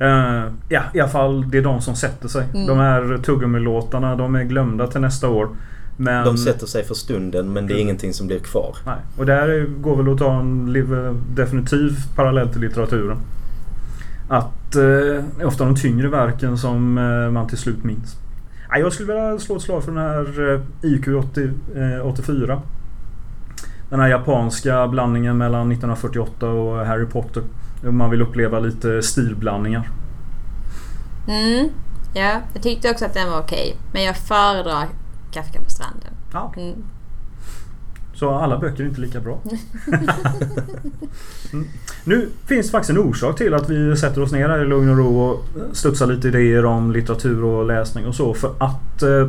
Eh, 0.00 0.52
ja, 0.68 0.82
i 0.94 1.00
alla 1.00 1.10
fall 1.10 1.50
det 1.50 1.58
är 1.58 1.62
de 1.62 1.80
som 1.80 1.96
sätter 1.96 2.28
sig. 2.28 2.44
Mm. 2.54 2.66
De 2.66 2.78
här 2.78 3.18
tuggummi-låtarna, 3.24 4.16
de 4.16 4.34
är 4.34 4.42
glömda 4.44 4.86
till 4.86 5.00
nästa 5.00 5.28
år. 5.28 5.48
Men, 5.96 6.24
De 6.24 6.38
sätter 6.38 6.66
sig 6.66 6.84
för 6.84 6.94
stunden 6.94 7.52
men 7.52 7.66
det 7.66 7.74
är 7.74 7.78
ingenting 7.78 8.14
som 8.14 8.26
blir 8.26 8.38
kvar. 8.38 8.76
Nej. 8.86 8.96
Och 9.18 9.26
där 9.26 9.48
är- 9.48 9.64
går 9.66 9.96
väl 10.02 10.12
att 10.12 10.18
ta 10.18 10.40
en 10.40 10.72
definitiv 11.34 11.96
parallell 12.16 12.48
till 12.48 12.60
litteraturen. 12.60 13.18
Att 14.32 14.74
eh, 14.74 15.46
ofta 15.46 15.64
de 15.64 15.76
tyngre 15.76 16.08
verken 16.08 16.58
som 16.58 16.98
eh, 16.98 17.30
man 17.30 17.46
till 17.46 17.58
slut 17.58 17.84
minns. 17.84 18.16
Jag 18.70 18.92
skulle 18.92 19.12
vilja 19.12 19.38
slå 19.38 19.56
ett 19.56 19.62
slag 19.62 19.84
för 19.84 19.92
den 19.92 20.00
här 20.02 20.54
eh, 20.54 20.90
IQ 20.90 21.08
80, 21.08 21.50
eh, 21.76 22.06
84. 22.06 22.62
Den 23.90 24.00
här 24.00 24.08
japanska 24.08 24.88
blandningen 24.88 25.38
mellan 25.38 25.72
1948 25.72 26.46
och 26.48 26.86
Harry 26.86 27.06
Potter. 27.06 27.42
Om 27.86 27.96
man 27.96 28.10
vill 28.10 28.22
uppleva 28.22 28.60
lite 28.60 29.02
stilblandningar. 29.02 29.90
Mm. 31.28 31.68
Ja, 32.14 32.40
jag 32.54 32.62
tyckte 32.62 32.90
också 32.90 33.04
att 33.04 33.14
den 33.14 33.30
var 33.30 33.40
okej. 33.40 33.76
Men 33.92 34.04
jag 34.04 34.16
föredrar 34.16 34.86
Kafka 35.32 35.60
på 35.60 35.70
stranden. 35.70 36.12
Ja, 36.32 36.52
Mm. 36.56 36.74
Så 38.22 38.30
alla 38.30 38.58
böcker 38.58 38.84
är 38.84 38.88
inte 38.88 39.00
lika 39.00 39.20
bra. 39.20 39.42
mm. 41.52 41.68
Nu 42.04 42.28
finns 42.46 42.66
det 42.66 42.72
faktiskt 42.72 42.90
en 42.90 42.98
orsak 42.98 43.38
till 43.38 43.54
att 43.54 43.70
vi 43.70 43.96
sätter 43.96 44.22
oss 44.22 44.32
ner 44.32 44.48
här 44.48 44.62
i 44.62 44.66
lugn 44.66 44.90
och 44.90 44.96
ro 44.96 45.20
och 45.20 45.44
studsar 45.72 46.06
lite 46.06 46.28
idéer 46.28 46.64
om 46.64 46.92
litteratur 46.92 47.44
och 47.44 47.66
läsning 47.66 48.06
och 48.06 48.14
så. 48.14 48.34
För 48.34 48.54
att 48.58 49.02
eh, 49.02 49.28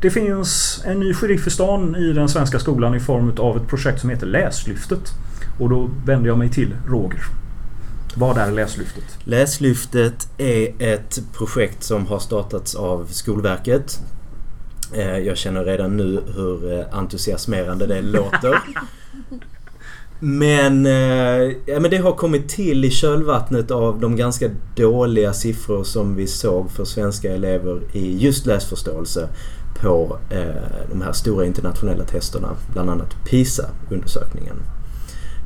det 0.00 0.10
finns 0.10 0.82
en 0.84 1.00
ny 1.00 1.14
sheriff 1.14 1.46
i 1.46 1.50
stan 1.50 1.96
i 1.96 2.12
den 2.12 2.28
svenska 2.28 2.58
skolan 2.58 2.94
i 2.94 3.00
form 3.00 3.32
av 3.38 3.56
ett 3.56 3.68
projekt 3.68 4.00
som 4.00 4.10
heter 4.10 4.26
Läslyftet. 4.26 5.12
Och 5.58 5.68
då 5.68 5.90
vänder 6.06 6.28
jag 6.28 6.38
mig 6.38 6.48
till 6.48 6.74
Roger. 6.88 7.22
Vad 8.14 8.38
är 8.38 8.52
Läslyftet? 8.52 9.18
Läslyftet 9.24 10.28
är 10.38 10.82
ett 10.82 11.22
projekt 11.32 11.82
som 11.82 12.06
har 12.06 12.18
startats 12.18 12.74
av 12.74 13.06
Skolverket. 13.10 14.00
Eh, 14.94 15.18
jag 15.18 15.36
känner 15.36 15.64
redan 15.64 15.96
nu 15.96 16.22
hur 16.34 16.78
eh, 16.78 16.84
entusiasmerande 16.92 17.86
det 17.86 18.02
låter. 18.02 18.58
Men, 20.22 20.86
eh, 20.86 21.56
ja, 21.66 21.80
men 21.80 21.90
det 21.90 21.96
har 21.96 22.12
kommit 22.12 22.48
till 22.48 22.84
i 22.84 22.90
kölvattnet 22.90 23.70
av 23.70 24.00
de 24.00 24.16
ganska 24.16 24.50
dåliga 24.76 25.32
siffror 25.32 25.84
som 25.84 26.16
vi 26.16 26.26
såg 26.26 26.70
för 26.70 26.84
svenska 26.84 27.32
elever 27.32 27.80
i 27.92 28.16
just 28.18 28.46
läsförståelse 28.46 29.28
på 29.82 30.18
eh, 30.30 30.88
de 30.90 31.02
här 31.02 31.12
stora 31.12 31.46
internationella 31.46 32.04
testerna, 32.04 32.48
bland 32.72 32.90
annat 32.90 33.16
PISA-undersökningen. 33.30 34.56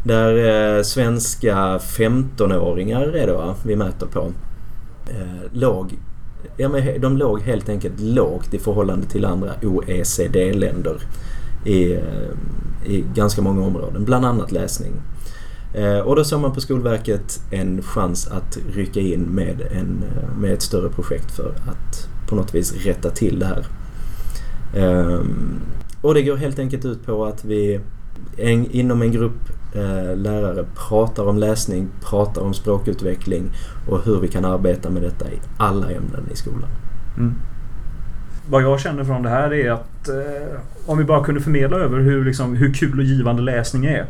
Där 0.04 0.76
eh, 0.76 0.82
svenska 0.82 1.78
15-åringar 1.78 3.02
är 3.02 3.26
det 3.26 3.32
va, 3.32 3.54
vi 3.64 3.76
mäter 3.76 4.06
på. 4.06 4.32
Eh, 5.10 5.52
låg, 5.52 5.98
ja, 6.56 6.68
men 6.68 7.00
de 7.00 7.16
låg 7.16 7.40
helt 7.40 7.68
enkelt 7.68 8.00
lågt 8.00 8.54
i 8.54 8.58
förhållande 8.58 9.06
till 9.06 9.24
andra 9.24 9.52
OECD-länder 9.62 11.02
i, 11.64 11.92
eh, 11.92 12.02
i 12.86 13.04
ganska 13.14 13.42
många 13.42 13.62
områden, 13.62 14.04
bland 14.04 14.24
annat 14.24 14.52
läsning. 14.52 14.92
Eh, 15.74 15.98
och 15.98 16.16
då 16.16 16.24
såg 16.24 16.40
man 16.40 16.52
på 16.52 16.60
Skolverket 16.60 17.40
en 17.50 17.82
chans 17.82 18.28
att 18.28 18.58
rycka 18.74 19.00
in 19.00 19.20
med, 19.20 19.60
en, 19.60 20.04
eh, 20.04 20.38
med 20.38 20.52
ett 20.52 20.62
större 20.62 20.88
projekt 20.88 21.30
för 21.30 21.50
att 21.50 22.08
på 22.28 22.36
något 22.36 22.54
vis 22.54 22.86
rätta 22.86 23.10
till 23.10 23.38
det 23.38 23.46
här. 23.46 23.66
Ehm, 24.76 25.60
och 26.00 26.14
det 26.14 26.22
går 26.22 26.36
helt 26.36 26.58
enkelt 26.58 26.84
ut 26.84 27.06
på 27.06 27.24
att 27.24 27.44
vi 27.44 27.80
en, 28.36 28.70
inom 28.70 29.02
en 29.02 29.12
grupp 29.12 29.53
lärare 30.16 30.64
pratar 30.88 31.26
om 31.26 31.38
läsning, 31.38 31.88
pratar 32.02 32.42
om 32.42 32.54
språkutveckling 32.54 33.50
och 33.88 34.04
hur 34.04 34.20
vi 34.20 34.28
kan 34.28 34.44
arbeta 34.44 34.90
med 34.90 35.02
detta 35.02 35.24
i 35.28 35.40
alla 35.56 35.90
ämnen 35.90 36.28
i 36.32 36.36
skolan. 36.36 36.68
Mm. 37.16 37.34
Vad 38.50 38.62
jag 38.62 38.80
känner 38.80 39.04
från 39.04 39.22
det 39.22 39.28
här 39.28 39.52
är 39.52 39.70
att 39.70 40.08
eh, 40.08 40.58
om 40.86 40.98
vi 40.98 41.04
bara 41.04 41.24
kunde 41.24 41.40
förmedla 41.40 41.76
över 41.76 41.98
hur, 41.98 42.24
liksom, 42.24 42.56
hur 42.56 42.74
kul 42.74 42.98
och 42.98 43.04
givande 43.04 43.42
läsning 43.42 43.84
är. 43.84 44.06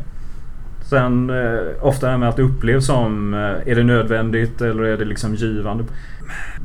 Sen 0.89 1.29
eh, 1.29 1.59
ofta 1.81 2.05
det 2.05 2.11
här 2.11 2.17
med 2.17 2.29
att 2.29 2.35
det 2.35 2.43
upplevs 2.43 2.85
som 2.85 3.33
eh, 3.33 3.39
är 3.39 3.75
det 3.75 3.83
nödvändigt 3.83 4.61
eller 4.61 4.83
är 4.83 4.97
det 4.97 5.05
liksom 5.05 5.35
givande. 5.35 5.83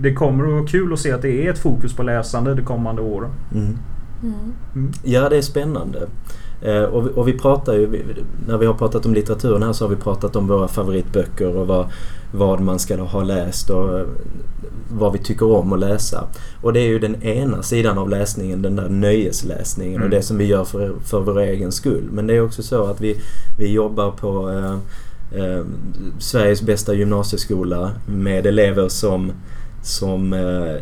Det 0.00 0.14
kommer 0.14 0.44
att 0.44 0.52
vara 0.52 0.66
kul 0.66 0.92
att 0.92 0.98
se 0.98 1.12
att 1.12 1.22
det 1.22 1.46
är 1.46 1.50
ett 1.50 1.58
fokus 1.58 1.92
på 1.96 2.02
läsande 2.02 2.54
de 2.54 2.62
kommande 2.62 3.02
åren. 3.02 3.30
Mm. 3.54 3.78
Mm. 4.22 4.92
Ja, 5.04 5.28
det 5.28 5.36
är 5.36 5.42
spännande. 5.42 6.06
Eh, 6.62 6.82
och, 6.82 7.06
vi, 7.06 7.10
och 7.14 7.28
vi 7.28 7.38
pratar 7.38 7.74
ju, 7.74 8.02
när 8.48 8.58
vi 8.58 8.66
har 8.66 8.74
pratat 8.74 9.06
om 9.06 9.14
litteraturen 9.14 9.62
här 9.62 9.72
så 9.72 9.84
har 9.84 9.90
vi 9.90 9.96
pratat 9.96 10.36
om 10.36 10.46
våra 10.46 10.68
favoritböcker 10.68 11.56
och 11.56 11.66
vad, 11.66 11.86
vad 12.32 12.60
man 12.60 12.78
ska 12.78 12.96
ha 13.02 13.22
läst 13.22 13.70
och 13.70 13.98
eh, 13.98 14.06
vad 14.92 15.12
vi 15.12 15.18
tycker 15.18 15.46
om 15.52 15.72
att 15.72 15.80
läsa. 15.80 16.24
Och 16.62 16.72
det 16.72 16.80
är 16.80 16.88
ju 16.88 16.98
den 16.98 17.22
ena 17.22 17.62
sidan 17.62 17.98
av 17.98 18.08
läsningen, 18.08 18.62
den 18.62 18.76
där 18.76 18.88
nöjesläsningen 18.88 20.00
och 20.00 20.06
Mm. 20.06 20.18
det 20.18 20.22
som 20.22 20.38
vi 20.38 20.44
gör 20.44 20.64
för, 20.64 20.92
för 21.04 21.20
vår 21.20 21.40
egen 21.40 21.72
skull. 21.72 22.08
Men 22.12 22.26
det 22.26 22.34
är 22.36 22.40
också 22.40 22.62
så 22.62 22.84
att 22.84 23.00
vi, 23.00 23.20
vi 23.58 23.72
jobbar 23.72 24.10
på 24.10 24.50
eh, 24.50 24.74
eh, 25.42 25.64
Sveriges 26.18 26.62
bästa 26.62 26.94
gymnasieskola 26.94 27.90
med 28.06 28.46
elever 28.46 28.88
som, 28.88 29.32
som 29.82 30.32
eh, 30.32 30.76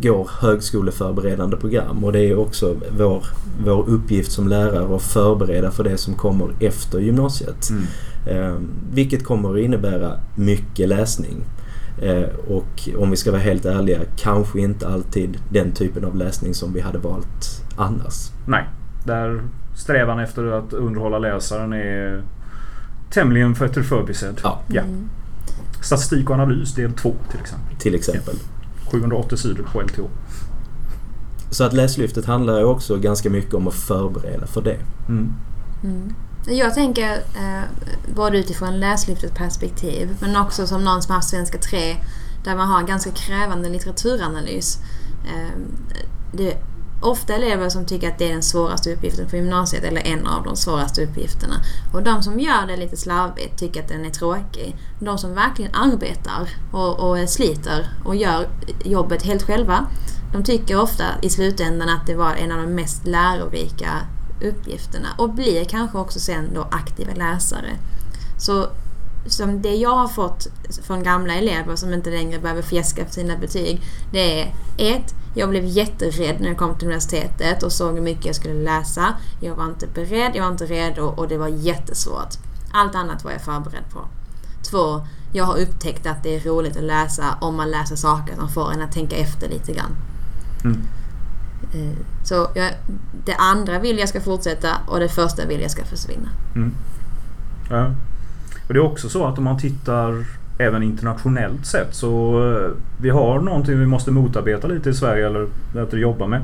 går 0.00 0.30
högskoleförberedande 0.40 1.56
program 1.56 2.04
och 2.04 2.12
det 2.12 2.20
är 2.20 2.38
också 2.38 2.76
vår, 2.98 3.24
vår 3.64 3.88
uppgift 3.88 4.32
som 4.32 4.48
lärare 4.48 4.96
att 4.96 5.02
förbereda 5.02 5.70
för 5.70 5.84
det 5.84 5.96
som 5.96 6.14
kommer 6.14 6.48
efter 6.60 6.98
gymnasiet. 6.98 7.70
Eh, 8.26 8.56
vilket 8.92 9.24
kommer 9.24 9.54
att 9.54 9.60
innebära 9.60 10.20
mycket 10.36 10.88
läsning. 10.88 11.44
Eh, 12.02 12.28
och 12.48 12.88
om 12.98 13.10
vi 13.10 13.16
ska 13.16 13.30
vara 13.30 13.40
helt 13.40 13.64
ärliga, 13.64 14.00
kanske 14.16 14.60
inte 14.60 14.88
alltid 14.88 15.38
den 15.50 15.72
typen 15.72 16.04
av 16.04 16.16
läsning 16.16 16.54
som 16.54 16.72
vi 16.72 16.80
hade 16.80 16.98
valt 16.98 17.64
annars. 17.76 18.30
Nej, 18.46 18.64
där 19.04 19.42
strävan 19.76 20.18
efter 20.18 20.44
att 20.44 20.72
underhålla 20.72 21.18
läsaren 21.18 21.72
är 21.72 22.22
tämligen 23.10 23.54
för 23.54 23.68
förbisedd. 23.68 24.40
Ja. 24.42 24.60
Ja. 24.68 24.82
Mm. 24.82 25.08
Statistik 25.82 26.30
och 26.30 26.34
analys 26.34 26.74
del 26.74 26.92
2 26.92 27.14
till 27.30 27.40
exempel. 27.40 27.76
Till 27.78 27.94
exempel. 27.94 28.34
780 28.90 29.36
sidor 29.36 29.68
på 29.72 29.80
LTH. 29.80 30.00
Så 31.50 31.64
att 31.64 31.72
Läslyftet 31.72 32.26
handlar 32.26 32.58
ju 32.58 32.64
också 32.64 32.96
ganska 32.96 33.30
mycket 33.30 33.54
om 33.54 33.68
att 33.68 33.74
förbereda 33.74 34.46
för 34.46 34.62
det. 34.62 34.78
Mm. 35.08 35.32
Mm. 35.84 36.14
Jag 36.46 36.74
tänker 36.74 37.12
eh, 37.12 37.62
både 38.14 38.38
utifrån 38.38 38.80
läslyftets 38.80 39.34
perspektiv 39.34 40.16
men 40.20 40.36
också 40.36 40.66
som 40.66 40.84
någon 40.84 41.02
som 41.02 41.10
har 41.10 41.16
haft 41.16 41.28
Svenska 41.28 41.58
3 41.58 41.96
där 42.44 42.56
man 42.56 42.68
har 42.68 42.80
en 42.80 42.86
ganska 42.86 43.10
krävande 43.10 43.68
litteraturanalys. 43.68 44.78
Eh, 45.24 45.60
det 46.32 46.56
ofta 47.00 47.34
elever 47.34 47.68
som 47.68 47.86
tycker 47.86 48.08
att 48.08 48.18
det 48.18 48.28
är 48.28 48.32
den 48.32 48.42
svåraste 48.42 48.92
uppgiften 48.94 49.28
på 49.28 49.36
gymnasiet 49.36 49.84
eller 49.84 50.06
en 50.06 50.26
av 50.26 50.44
de 50.44 50.56
svåraste 50.56 51.04
uppgifterna. 51.04 51.54
Och 51.92 52.02
de 52.02 52.22
som 52.22 52.40
gör 52.40 52.66
det 52.66 52.76
lite 52.76 52.96
slarvigt 52.96 53.58
tycker 53.58 53.82
att 53.82 53.88
den 53.88 54.04
är 54.04 54.10
tråkig. 54.10 54.76
De 55.00 55.18
som 55.18 55.34
verkligen 55.34 55.74
arbetar 55.74 56.48
och, 56.72 57.00
och 57.00 57.28
sliter 57.28 57.86
och 58.04 58.16
gör 58.16 58.48
jobbet 58.84 59.22
helt 59.22 59.42
själva 59.42 59.86
de 60.32 60.44
tycker 60.44 60.80
ofta 60.80 61.04
i 61.22 61.30
slutändan 61.30 61.88
att 61.88 62.06
det 62.06 62.14
var 62.14 62.34
en 62.34 62.52
av 62.52 62.58
de 62.58 62.66
mest 62.66 63.06
lärorika 63.06 63.90
uppgifterna 64.42 65.08
och 65.18 65.30
blir 65.30 65.64
kanske 65.64 65.98
också 65.98 66.20
sen 66.20 66.54
då 66.54 66.62
aktiva 66.70 67.14
läsare. 67.14 67.70
Så 68.38 68.66
som 69.26 69.62
det 69.62 69.74
jag 69.74 69.96
har 69.96 70.08
fått 70.08 70.46
från 70.82 71.02
gamla 71.02 71.34
elever 71.34 71.76
som 71.76 71.94
inte 71.94 72.10
längre 72.10 72.38
behöver 72.38 72.62
fjäska 72.62 73.04
för 73.04 73.12
sina 73.12 73.36
betyg. 73.36 73.82
Det 74.12 74.42
är 74.42 74.54
ett, 74.78 75.14
jag 75.34 75.48
blev 75.48 75.64
jätterädd 75.64 76.40
när 76.40 76.48
jag 76.48 76.56
kom 76.58 76.74
till 76.74 76.86
universitetet 76.88 77.62
och 77.62 77.72
såg 77.72 77.94
hur 77.94 78.00
mycket 78.00 78.26
jag 78.26 78.34
skulle 78.34 78.54
läsa. 78.54 79.14
Jag 79.40 79.54
var 79.54 79.64
inte 79.64 79.86
beredd, 79.86 80.30
jag 80.34 80.42
var 80.42 80.50
inte 80.50 80.66
redo 80.66 81.02
och 81.02 81.28
det 81.28 81.38
var 81.38 81.48
jättesvårt. 81.48 82.34
Allt 82.72 82.94
annat 82.94 83.24
var 83.24 83.30
jag 83.32 83.40
förberedd 83.40 83.84
på. 83.92 84.00
Två, 84.70 85.06
jag 85.32 85.44
har 85.44 85.58
upptäckt 85.58 86.06
att 86.06 86.22
det 86.22 86.36
är 86.36 86.40
roligt 86.40 86.76
att 86.76 86.82
läsa 86.82 87.24
om 87.40 87.56
man 87.56 87.70
läser 87.70 87.96
saker 87.96 88.34
som 88.36 88.48
får 88.48 88.72
en 88.72 88.82
att 88.82 88.92
tänka 88.92 89.16
efter 89.16 89.48
lite 89.48 89.72
grann. 89.72 89.96
Mm. 90.64 90.80
Eh, 91.74 91.98
Så 92.24 92.48
jag, 92.54 92.72
det 93.24 93.34
andra 93.34 93.78
vill 93.78 93.98
jag 93.98 94.08
ska 94.08 94.20
fortsätta 94.20 94.76
och 94.86 95.00
det 95.00 95.08
första 95.08 95.46
vill 95.46 95.60
jag 95.60 95.70
ska 95.70 95.84
försvinna. 95.84 96.28
Mm. 96.54 96.74
Ja. 97.70 97.94
Och 98.68 98.74
det 98.74 98.80
är 98.80 98.84
också 98.84 99.08
så 99.08 99.26
att 99.26 99.38
om 99.38 99.44
man 99.44 99.58
tittar 99.58 100.26
även 100.60 100.82
internationellt 100.82 101.66
sett 101.66 101.94
så 101.94 102.42
eh, 102.48 102.70
vi 103.00 103.10
har 103.10 103.40
någonting 103.40 103.78
vi 103.78 103.86
måste 103.86 104.10
motarbeta 104.10 104.68
lite 104.68 104.90
i 104.90 104.94
Sverige 104.94 105.26
eller 105.26 105.46
att 105.82 105.92
jobba 105.92 106.26
med. 106.26 106.40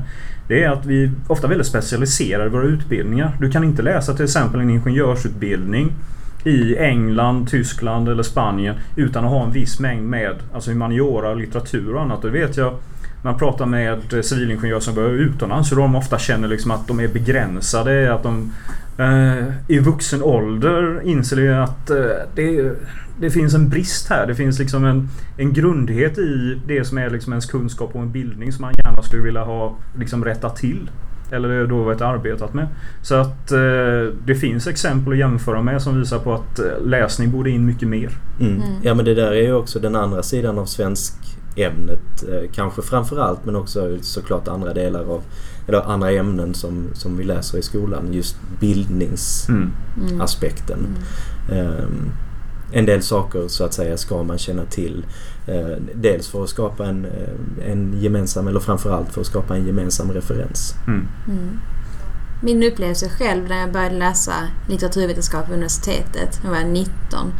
Det 0.47 0.63
är 0.63 0.69
att 0.69 0.85
vi 0.85 1.11
ofta 1.27 1.47
väldigt 1.47 1.67
specialiserar 1.67 2.47
våra 2.47 2.63
utbildningar. 2.63 3.37
Du 3.39 3.51
kan 3.51 3.63
inte 3.63 3.81
läsa 3.81 4.13
till 4.13 4.25
exempel 4.25 4.59
en 4.59 4.69
ingenjörsutbildning 4.69 5.91
i 6.43 6.77
England, 6.77 7.49
Tyskland 7.49 8.09
eller 8.09 8.23
Spanien 8.23 8.75
utan 8.95 9.25
att 9.25 9.31
ha 9.31 9.43
en 9.45 9.51
viss 9.51 9.79
mängd 9.79 10.09
med 10.09 10.35
alltså 10.53 10.71
humaniora, 10.71 11.33
litteratur 11.33 11.95
och 11.95 12.01
annat. 12.01 12.21
Det 12.21 12.29
vet 12.29 12.57
jag 12.57 12.73
man 13.21 13.37
pratar 13.37 13.65
med 13.65 14.25
civilingenjörer 14.25 14.79
som 14.79 14.95
börjar 14.95 15.09
utomlands 15.09 15.71
hur 15.71 15.77
de 15.77 15.95
ofta 15.95 16.19
känner 16.19 16.47
liksom 16.47 16.71
att 16.71 16.87
de 16.87 16.99
är 16.99 17.07
begränsade. 17.07 18.13
Att 18.13 18.23
de 18.23 18.53
i 19.67 19.79
vuxen 19.79 20.23
ålder 20.23 21.01
inser 21.03 21.37
att 21.51 21.89
eh, 21.89 21.97
det, 22.35 22.71
det 23.19 23.29
finns 23.29 23.53
en 23.53 23.69
brist 23.69 24.09
här. 24.09 24.27
Det 24.27 24.35
finns 24.35 24.59
liksom 24.59 24.85
en, 24.85 25.09
en 25.37 25.53
grundlighet 25.53 26.17
i 26.17 26.61
det 26.67 26.85
som 26.85 26.97
är 26.97 27.09
liksom 27.09 27.33
ens 27.33 27.45
kunskap 27.45 27.95
och 27.95 28.01
en 28.01 28.11
bildning 28.11 28.51
som 28.51 28.61
man 28.61 28.73
gärna 28.83 29.01
skulle 29.01 29.23
vilja 29.23 29.43
ha 29.43 29.75
liksom 29.99 30.25
rättat 30.25 30.55
till. 30.55 30.89
Eller 31.31 31.67
då 31.67 31.83
varit 31.83 32.01
arbetat 32.01 32.53
med. 32.53 32.67
Så 33.01 33.15
att 33.15 33.51
eh, 33.51 34.13
det 34.25 34.35
finns 34.35 34.67
exempel 34.67 35.13
att 35.13 35.19
jämföra 35.19 35.61
med 35.61 35.81
som 35.81 35.99
visar 35.99 36.19
på 36.19 36.33
att 36.33 36.59
eh, 36.59 36.65
läsning 36.85 37.31
borde 37.31 37.49
in 37.49 37.65
mycket 37.65 37.87
mer. 37.87 38.11
Mm. 38.39 38.53
Mm. 38.53 38.67
Ja 38.83 38.93
men 38.93 39.05
det 39.05 39.13
där 39.13 39.31
är 39.31 39.41
ju 39.41 39.53
också 39.53 39.79
den 39.79 39.95
andra 39.95 40.23
sidan 40.23 40.59
av 40.59 40.65
svensk 40.65 41.13
ämnet. 41.57 42.23
Eh, 42.29 42.41
kanske 42.53 42.81
framförallt 42.81 43.45
men 43.45 43.55
också 43.55 43.97
såklart 44.01 44.47
andra 44.47 44.73
delar 44.73 45.03
av 45.03 45.23
eller 45.67 45.81
andra 45.81 46.11
ämnen 46.11 46.53
som, 46.53 46.89
som 46.93 47.17
vi 47.17 47.23
läser 47.23 47.57
i 47.57 47.61
skolan. 47.61 48.13
Just 48.13 48.35
bildningsaspekten. 48.59 50.87
Mm. 51.49 51.67
Ehm, 51.67 52.11
en 52.71 52.85
del 52.85 53.01
saker 53.01 53.47
så 53.47 53.63
att 53.63 53.73
säga 53.73 53.97
ska 53.97 54.23
man 54.23 54.37
känna 54.37 54.65
till. 54.65 55.05
Eh, 55.47 55.77
dels 55.95 56.27
för 56.27 56.43
att 56.43 56.49
skapa 56.49 56.85
en, 56.85 57.05
eh, 57.05 57.71
en 57.71 58.01
gemensam, 58.01 58.47
eller 58.47 58.59
framförallt 58.59 59.13
för 59.13 59.21
att 59.21 59.27
skapa 59.27 59.55
en 59.55 59.67
gemensam 59.67 60.11
referens. 60.11 60.75
Mm. 60.87 61.07
Mm. 61.27 61.59
Min 62.43 62.63
upplevelse 62.63 63.09
själv 63.09 63.49
när 63.49 63.59
jag 63.59 63.71
började 63.71 63.95
läsa 63.95 64.33
litteraturvetenskap 64.69 65.47
på 65.47 65.53
universitetet, 65.53 66.43
när 66.43 66.53
jag 66.53 66.63
var 66.63 66.69
19, 66.69 67.33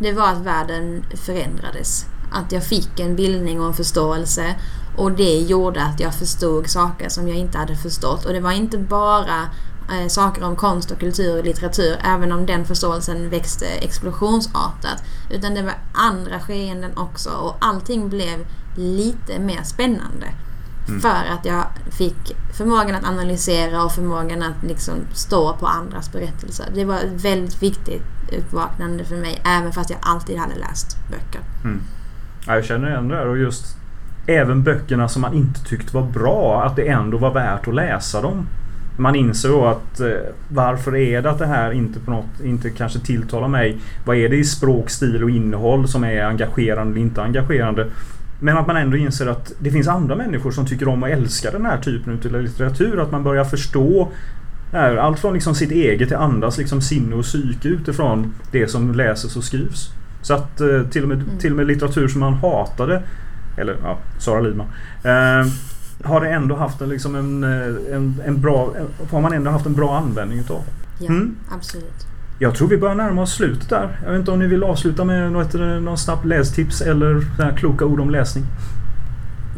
det 0.00 0.12
var 0.12 0.28
att 0.28 0.46
världen 0.46 1.04
förändrades. 1.14 2.06
Att 2.30 2.52
jag 2.52 2.64
fick 2.64 3.00
en 3.00 3.16
bildning 3.16 3.60
och 3.60 3.66
en 3.66 3.74
förståelse 3.74 4.54
och 4.96 5.12
det 5.12 5.38
gjorde 5.38 5.82
att 5.82 6.00
jag 6.00 6.14
förstod 6.14 6.70
saker 6.70 7.08
som 7.08 7.28
jag 7.28 7.36
inte 7.36 7.58
hade 7.58 7.76
förstått. 7.76 8.24
Och 8.24 8.32
det 8.32 8.40
var 8.40 8.52
inte 8.52 8.78
bara 8.78 9.48
eh, 9.90 10.08
saker 10.08 10.44
om 10.44 10.56
konst 10.56 10.90
och 10.90 11.00
kultur 11.00 11.38
och 11.38 11.44
litteratur, 11.44 11.96
även 12.04 12.32
om 12.32 12.46
den 12.46 12.64
förståelsen 12.64 13.30
växte 13.30 13.66
explosionsartat. 13.66 15.02
Utan 15.30 15.54
det 15.54 15.62
var 15.62 15.74
andra 15.92 16.40
skeenden 16.40 16.96
också 16.96 17.30
och 17.30 17.56
allting 17.60 18.08
blev 18.08 18.46
lite 18.76 19.38
mer 19.38 19.62
spännande. 19.62 20.26
Mm. 20.88 21.00
För 21.00 21.08
att 21.08 21.44
jag 21.44 21.66
fick 21.90 22.36
förmågan 22.56 22.94
att 22.94 23.04
analysera 23.04 23.84
och 23.84 23.92
förmågan 23.92 24.42
att 24.42 24.62
liksom 24.62 24.94
stå 25.14 25.56
på 25.56 25.66
andras 25.66 26.12
berättelser. 26.12 26.66
Det 26.74 26.84
var 26.84 26.96
ett 26.96 27.24
väldigt 27.24 27.62
viktigt 27.62 28.02
uppvaknande 28.38 29.04
för 29.04 29.16
mig, 29.16 29.42
även 29.44 29.72
fast 29.72 29.90
jag 29.90 29.98
alltid 30.02 30.38
hade 30.38 30.54
läst 30.54 30.96
böcker. 31.10 31.40
Mm. 31.64 31.80
Ja, 32.46 32.54
jag 32.54 32.64
känner 32.64 32.88
igen 32.88 33.08
det 33.08 33.14
där 33.14 33.26
och 33.26 33.38
just 33.38 33.76
även 34.26 34.62
böckerna 34.62 35.08
som 35.08 35.22
man 35.22 35.34
inte 35.34 35.64
tyckte 35.64 35.96
var 35.96 36.02
bra, 36.02 36.62
att 36.64 36.76
det 36.76 36.88
ändå 36.88 37.18
var 37.18 37.34
värt 37.34 37.68
att 37.68 37.74
läsa 37.74 38.22
dem. 38.22 38.46
Man 38.96 39.14
inser 39.14 39.48
då 39.48 39.66
att 39.66 40.00
eh, 40.00 40.08
varför 40.48 40.96
är 40.96 41.22
det 41.22 41.30
att 41.30 41.38
det 41.38 41.46
här 41.46 41.72
inte 41.72 42.00
på 42.00 42.10
något, 42.10 42.40
inte 42.44 42.70
kanske 42.70 42.98
tilltalar 42.98 43.48
mig? 43.48 43.78
Vad 44.04 44.16
är 44.16 44.28
det 44.28 44.36
i 44.36 44.44
språk, 44.44 44.90
stil 44.90 45.24
och 45.24 45.30
innehåll 45.30 45.88
som 45.88 46.04
är 46.04 46.24
engagerande 46.24 46.92
eller 46.92 47.00
inte 47.00 47.22
engagerande? 47.22 47.86
Men 48.40 48.58
att 48.58 48.66
man 48.66 48.76
ändå 48.76 48.96
inser 48.96 49.26
att 49.26 49.52
det 49.58 49.70
finns 49.70 49.88
andra 49.88 50.16
människor 50.16 50.50
som 50.50 50.66
tycker 50.66 50.88
om 50.88 51.02
och 51.02 51.08
älskar 51.08 51.52
den 51.52 51.66
här 51.66 51.78
typen 51.78 52.20
av 52.34 52.42
litteratur. 52.42 53.02
Att 53.02 53.12
man 53.12 53.22
börjar 53.22 53.44
förstå 53.44 54.08
här, 54.72 54.96
allt 54.96 55.18
från 55.18 55.34
liksom 55.34 55.54
sitt 55.54 55.70
eget 55.70 56.08
till 56.08 56.16
andras 56.16 56.58
liksom 56.58 56.80
sinne 56.80 57.14
och 57.14 57.24
psyke 57.24 57.68
utifrån 57.68 58.34
det 58.52 58.68
som 58.68 58.94
läses 58.94 59.36
och 59.36 59.44
skrivs. 59.44 59.90
Så 60.22 60.34
att 60.34 60.60
eh, 60.60 60.82
till 60.90 61.02
och, 61.02 61.08
med, 61.08 61.16
Mm. 61.22 61.38
till 61.38 61.50
och 61.50 61.56
med 61.56 61.66
litteratur 61.66 62.08
som 62.08 62.20
man 62.20 62.34
hatade, 62.34 63.02
eller 63.56 63.76
ja, 63.82 63.98
Sara 64.18 64.40
Lidman. 64.40 64.66
Eh, 65.04 65.52
har 66.04 66.20
det 66.20 66.28
ändå 66.30 66.56
haft 66.56 66.80
en, 66.80 66.88
liksom 66.88 67.14
en, 67.16 67.44
eh, 67.44 67.94
en, 67.96 68.22
en 68.26 68.40
bra, 68.40 68.74
en, 68.78 69.06
har 69.10 69.20
man 69.20 69.32
ändå 69.32 69.50
haft 69.50 69.66
en 69.66 69.74
bra 69.74 69.96
användning 69.98 70.38
utav. 70.38 70.62
Ja, 70.98 71.06
Mm. 71.08 71.36
absolut. 71.56 72.06
Jag 72.38 72.54
tror 72.54 72.68
vi 72.68 72.76
börjar 72.78 72.94
närma 72.94 73.22
oss 73.22 73.32
slutet 73.34 73.68
där. 73.68 74.00
Jag 74.04 74.10
vet 74.10 74.18
inte 74.18 74.30
om 74.30 74.38
ni 74.38 74.46
vill 74.46 74.64
avsluta 74.64 75.04
med 75.04 75.32
något, 75.32 75.54
eh, 75.54 75.60
någon 75.60 75.98
snabb 75.98 76.24
lästips 76.24 76.80
eller 76.80 77.26
kloka 77.56 77.84
ord 77.84 78.00
om 78.00 78.10
läsning. 78.10 78.44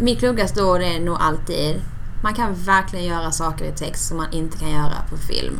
Mitt 0.00 0.18
klokaste 0.18 0.62
ord 0.62 0.80
är 0.80 1.00
nog 1.04 1.16
alltid 1.20 1.74
man 2.22 2.34
kan 2.34 2.54
verkligen 2.54 3.04
göra 3.06 3.30
saker 3.30 3.64
i 3.64 3.72
text 3.72 4.08
som 4.08 4.16
man 4.16 4.32
inte 4.32 4.58
kan 4.58 4.70
göra 4.70 4.94
på 5.10 5.16
film. 5.16 5.54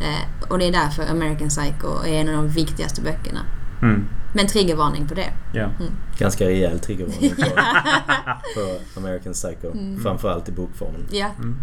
Eh, 0.00 0.48
och 0.50 0.58
det 0.58 0.64
är 0.68 0.72
därför 0.72 1.10
American 1.10 1.48
Psycho 1.48 2.04
är 2.06 2.20
en 2.20 2.28
av 2.28 2.34
de 2.34 2.48
viktigaste 2.48 3.00
böckerna. 3.02 3.40
Mm. 3.82 4.04
Men 4.34 4.46
triggervarning 4.46 5.08
på 5.08 5.14
det. 5.14 5.32
Ja. 5.54 5.68
Ganska 6.18 6.44
rejäl 6.44 6.78
triggervarning 6.78 7.30
på, 8.54 8.60
på 8.94 9.00
American 9.00 9.32
Psycho. 9.32 9.72
Framförallt 10.02 10.48
i 10.48 10.52
bokformen. 10.52 11.06
Ja. 11.10 11.26
Mm. 11.38 11.56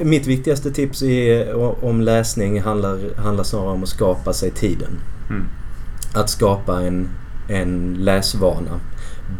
Mitt 0.00 0.26
viktigaste 0.26 0.70
tips 0.70 1.02
är, 1.02 1.54
om 1.84 2.00
läsning 2.00 2.60
handlar, 2.62 3.14
handlar 3.16 3.44
snarare 3.44 3.70
om 3.70 3.82
att 3.82 3.88
skapa 3.88 4.32
sig 4.32 4.50
tiden. 4.50 4.98
Mm. 5.30 5.44
Att 6.14 6.30
skapa 6.30 6.82
en, 6.82 7.08
en 7.48 7.94
läsvana. 7.94 8.80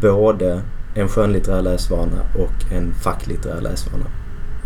Både 0.01 0.61
en 0.95 1.07
skönlitterär 1.07 1.61
läsvana 1.61 2.21
och 2.35 2.71
en 2.71 2.93
facklitterär 2.93 3.61
läsvana. 3.61 4.05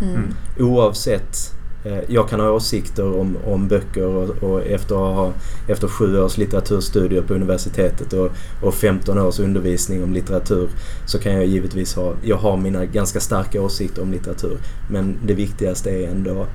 Mm. 0.02 0.14
Mm. 0.14 0.34
Oavsett 0.58 1.36
Eh, 1.84 1.98
jag 2.08 2.28
kan 2.28 2.40
ha 2.40 2.50
åsikter 2.50 3.20
om, 3.20 3.36
om 3.46 3.68
böcker 3.68 4.06
och, 4.06 4.28
och 4.28 4.62
efter, 4.62 4.94
att 4.94 5.16
ha, 5.16 5.32
efter 5.68 5.88
sju 5.88 6.18
års 6.18 6.36
litteraturstudier 6.36 7.22
på 7.22 7.34
universitetet 7.34 8.12
och, 8.12 8.30
och 8.62 8.74
15 8.74 9.18
års 9.18 9.38
undervisning 9.38 10.04
om 10.04 10.12
litteratur 10.12 10.70
så 11.06 11.18
kan 11.18 11.32
jag 11.32 11.46
givetvis 11.46 11.94
ha, 11.94 12.14
jag 12.22 12.36
har 12.36 12.56
mina 12.56 12.84
ganska 12.84 13.20
starka 13.20 13.62
åsikter 13.62 14.02
om 14.02 14.12
litteratur. 14.12 14.58
Men 14.90 15.18
det 15.26 15.34
viktigaste 15.34 15.90
är 15.90 16.10
ändå 16.10 16.46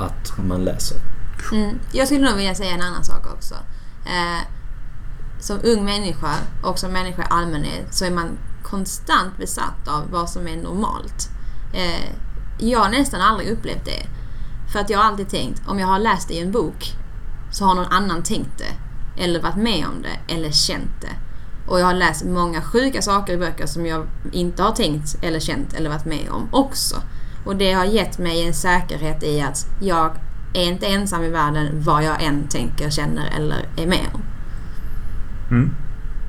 att 0.00 0.46
man 0.48 0.64
läser. 0.64 0.96
Mm. 1.52 1.78
Jag 1.92 2.06
skulle 2.06 2.24
nog 2.24 2.36
vilja 2.36 2.54
säga 2.54 2.70
en 2.70 2.82
annan 2.82 3.04
sak 3.04 3.34
också. 3.34 3.54
Eh, 4.06 4.46
som 5.40 5.58
ung 5.62 5.84
människa 5.84 6.34
och 6.62 6.78
som 6.78 6.92
människa 6.92 7.22
i 7.22 7.26
allmänhet 7.30 7.94
så 7.94 8.04
är 8.04 8.10
man 8.10 8.38
konstant 8.62 9.38
besatt 9.38 9.88
av 9.88 10.10
vad 10.10 10.30
som 10.30 10.48
är 10.48 10.56
normalt. 10.56 11.28
Eh, 11.74 12.10
jag 12.58 12.78
har 12.78 12.90
nästan 12.90 13.20
aldrig 13.20 13.50
upplevt 13.50 13.84
det. 13.84 14.06
För 14.72 14.78
att 14.78 14.90
jag 14.90 14.98
har 14.98 15.04
alltid 15.04 15.28
tänkt, 15.28 15.62
om 15.66 15.78
jag 15.78 15.86
har 15.86 15.98
läst 15.98 16.28
det 16.28 16.34
i 16.34 16.40
en 16.40 16.52
bok 16.52 16.96
så 17.50 17.64
har 17.64 17.74
någon 17.74 17.92
annan 17.92 18.22
tänkt 18.22 18.58
det. 18.58 19.22
Eller 19.22 19.42
varit 19.42 19.56
med 19.56 19.86
om 19.86 20.02
det, 20.02 20.34
eller 20.34 20.50
känt 20.50 21.00
det. 21.00 21.14
Och 21.70 21.80
jag 21.80 21.86
har 21.86 21.94
läst 21.94 22.24
många 22.24 22.62
sjuka 22.62 23.02
saker 23.02 23.32
i 23.32 23.36
böcker 23.36 23.66
som 23.66 23.86
jag 23.86 24.06
inte 24.32 24.62
har 24.62 24.72
tänkt 24.72 25.18
eller 25.22 25.40
känt 25.40 25.74
eller 25.74 25.90
varit 25.90 26.04
med 26.04 26.28
om 26.30 26.48
också. 26.52 26.96
Och 27.44 27.56
det 27.56 27.72
har 27.72 27.84
gett 27.84 28.18
mig 28.18 28.46
en 28.46 28.54
säkerhet 28.54 29.22
i 29.22 29.40
att 29.40 29.66
jag 29.80 30.10
är 30.54 30.64
inte 30.64 30.86
ensam 30.86 31.24
i 31.24 31.28
världen 31.28 31.82
vad 31.82 32.04
jag 32.04 32.22
än 32.22 32.48
tänker, 32.48 32.90
känner 32.90 33.30
eller 33.36 33.66
är 33.76 33.86
med 33.86 34.06
om. 34.14 34.22
Mm. 35.50 35.70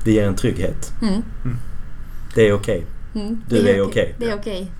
Det 0.04 0.12
ger 0.12 0.28
en 0.28 0.36
trygghet. 0.36 0.92
Mm. 1.02 1.22
Det 2.34 2.48
är 2.48 2.52
okej. 2.52 2.86
Mm. 3.14 3.42
Du 3.48 3.62
Det 3.62 3.76
är 3.76 3.82
okej. 3.82 4.14
Det 4.18 4.30
är 4.30 4.34
okej. 4.34 4.72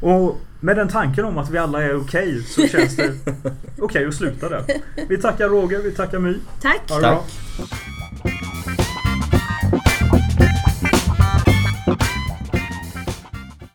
Och 0.00 0.40
med 0.64 0.76
den 0.76 0.88
tanken 0.88 1.24
om 1.24 1.38
att 1.38 1.50
vi 1.50 1.58
alla 1.58 1.82
är 1.82 1.96
okej 1.96 2.42
så 2.42 2.66
känns 2.66 2.96
det 2.96 3.12
okej 3.78 4.06
att 4.06 4.14
sluta 4.14 4.48
där. 4.48 4.64
Vi 5.08 5.18
tackar 5.18 5.48
Roger, 5.48 5.82
vi 5.82 5.90
tackar 5.90 6.18
My. 6.18 6.34
Tack! 6.62 6.90
Ha 6.90 6.96
det 6.96 7.02
Tack. 7.02 7.22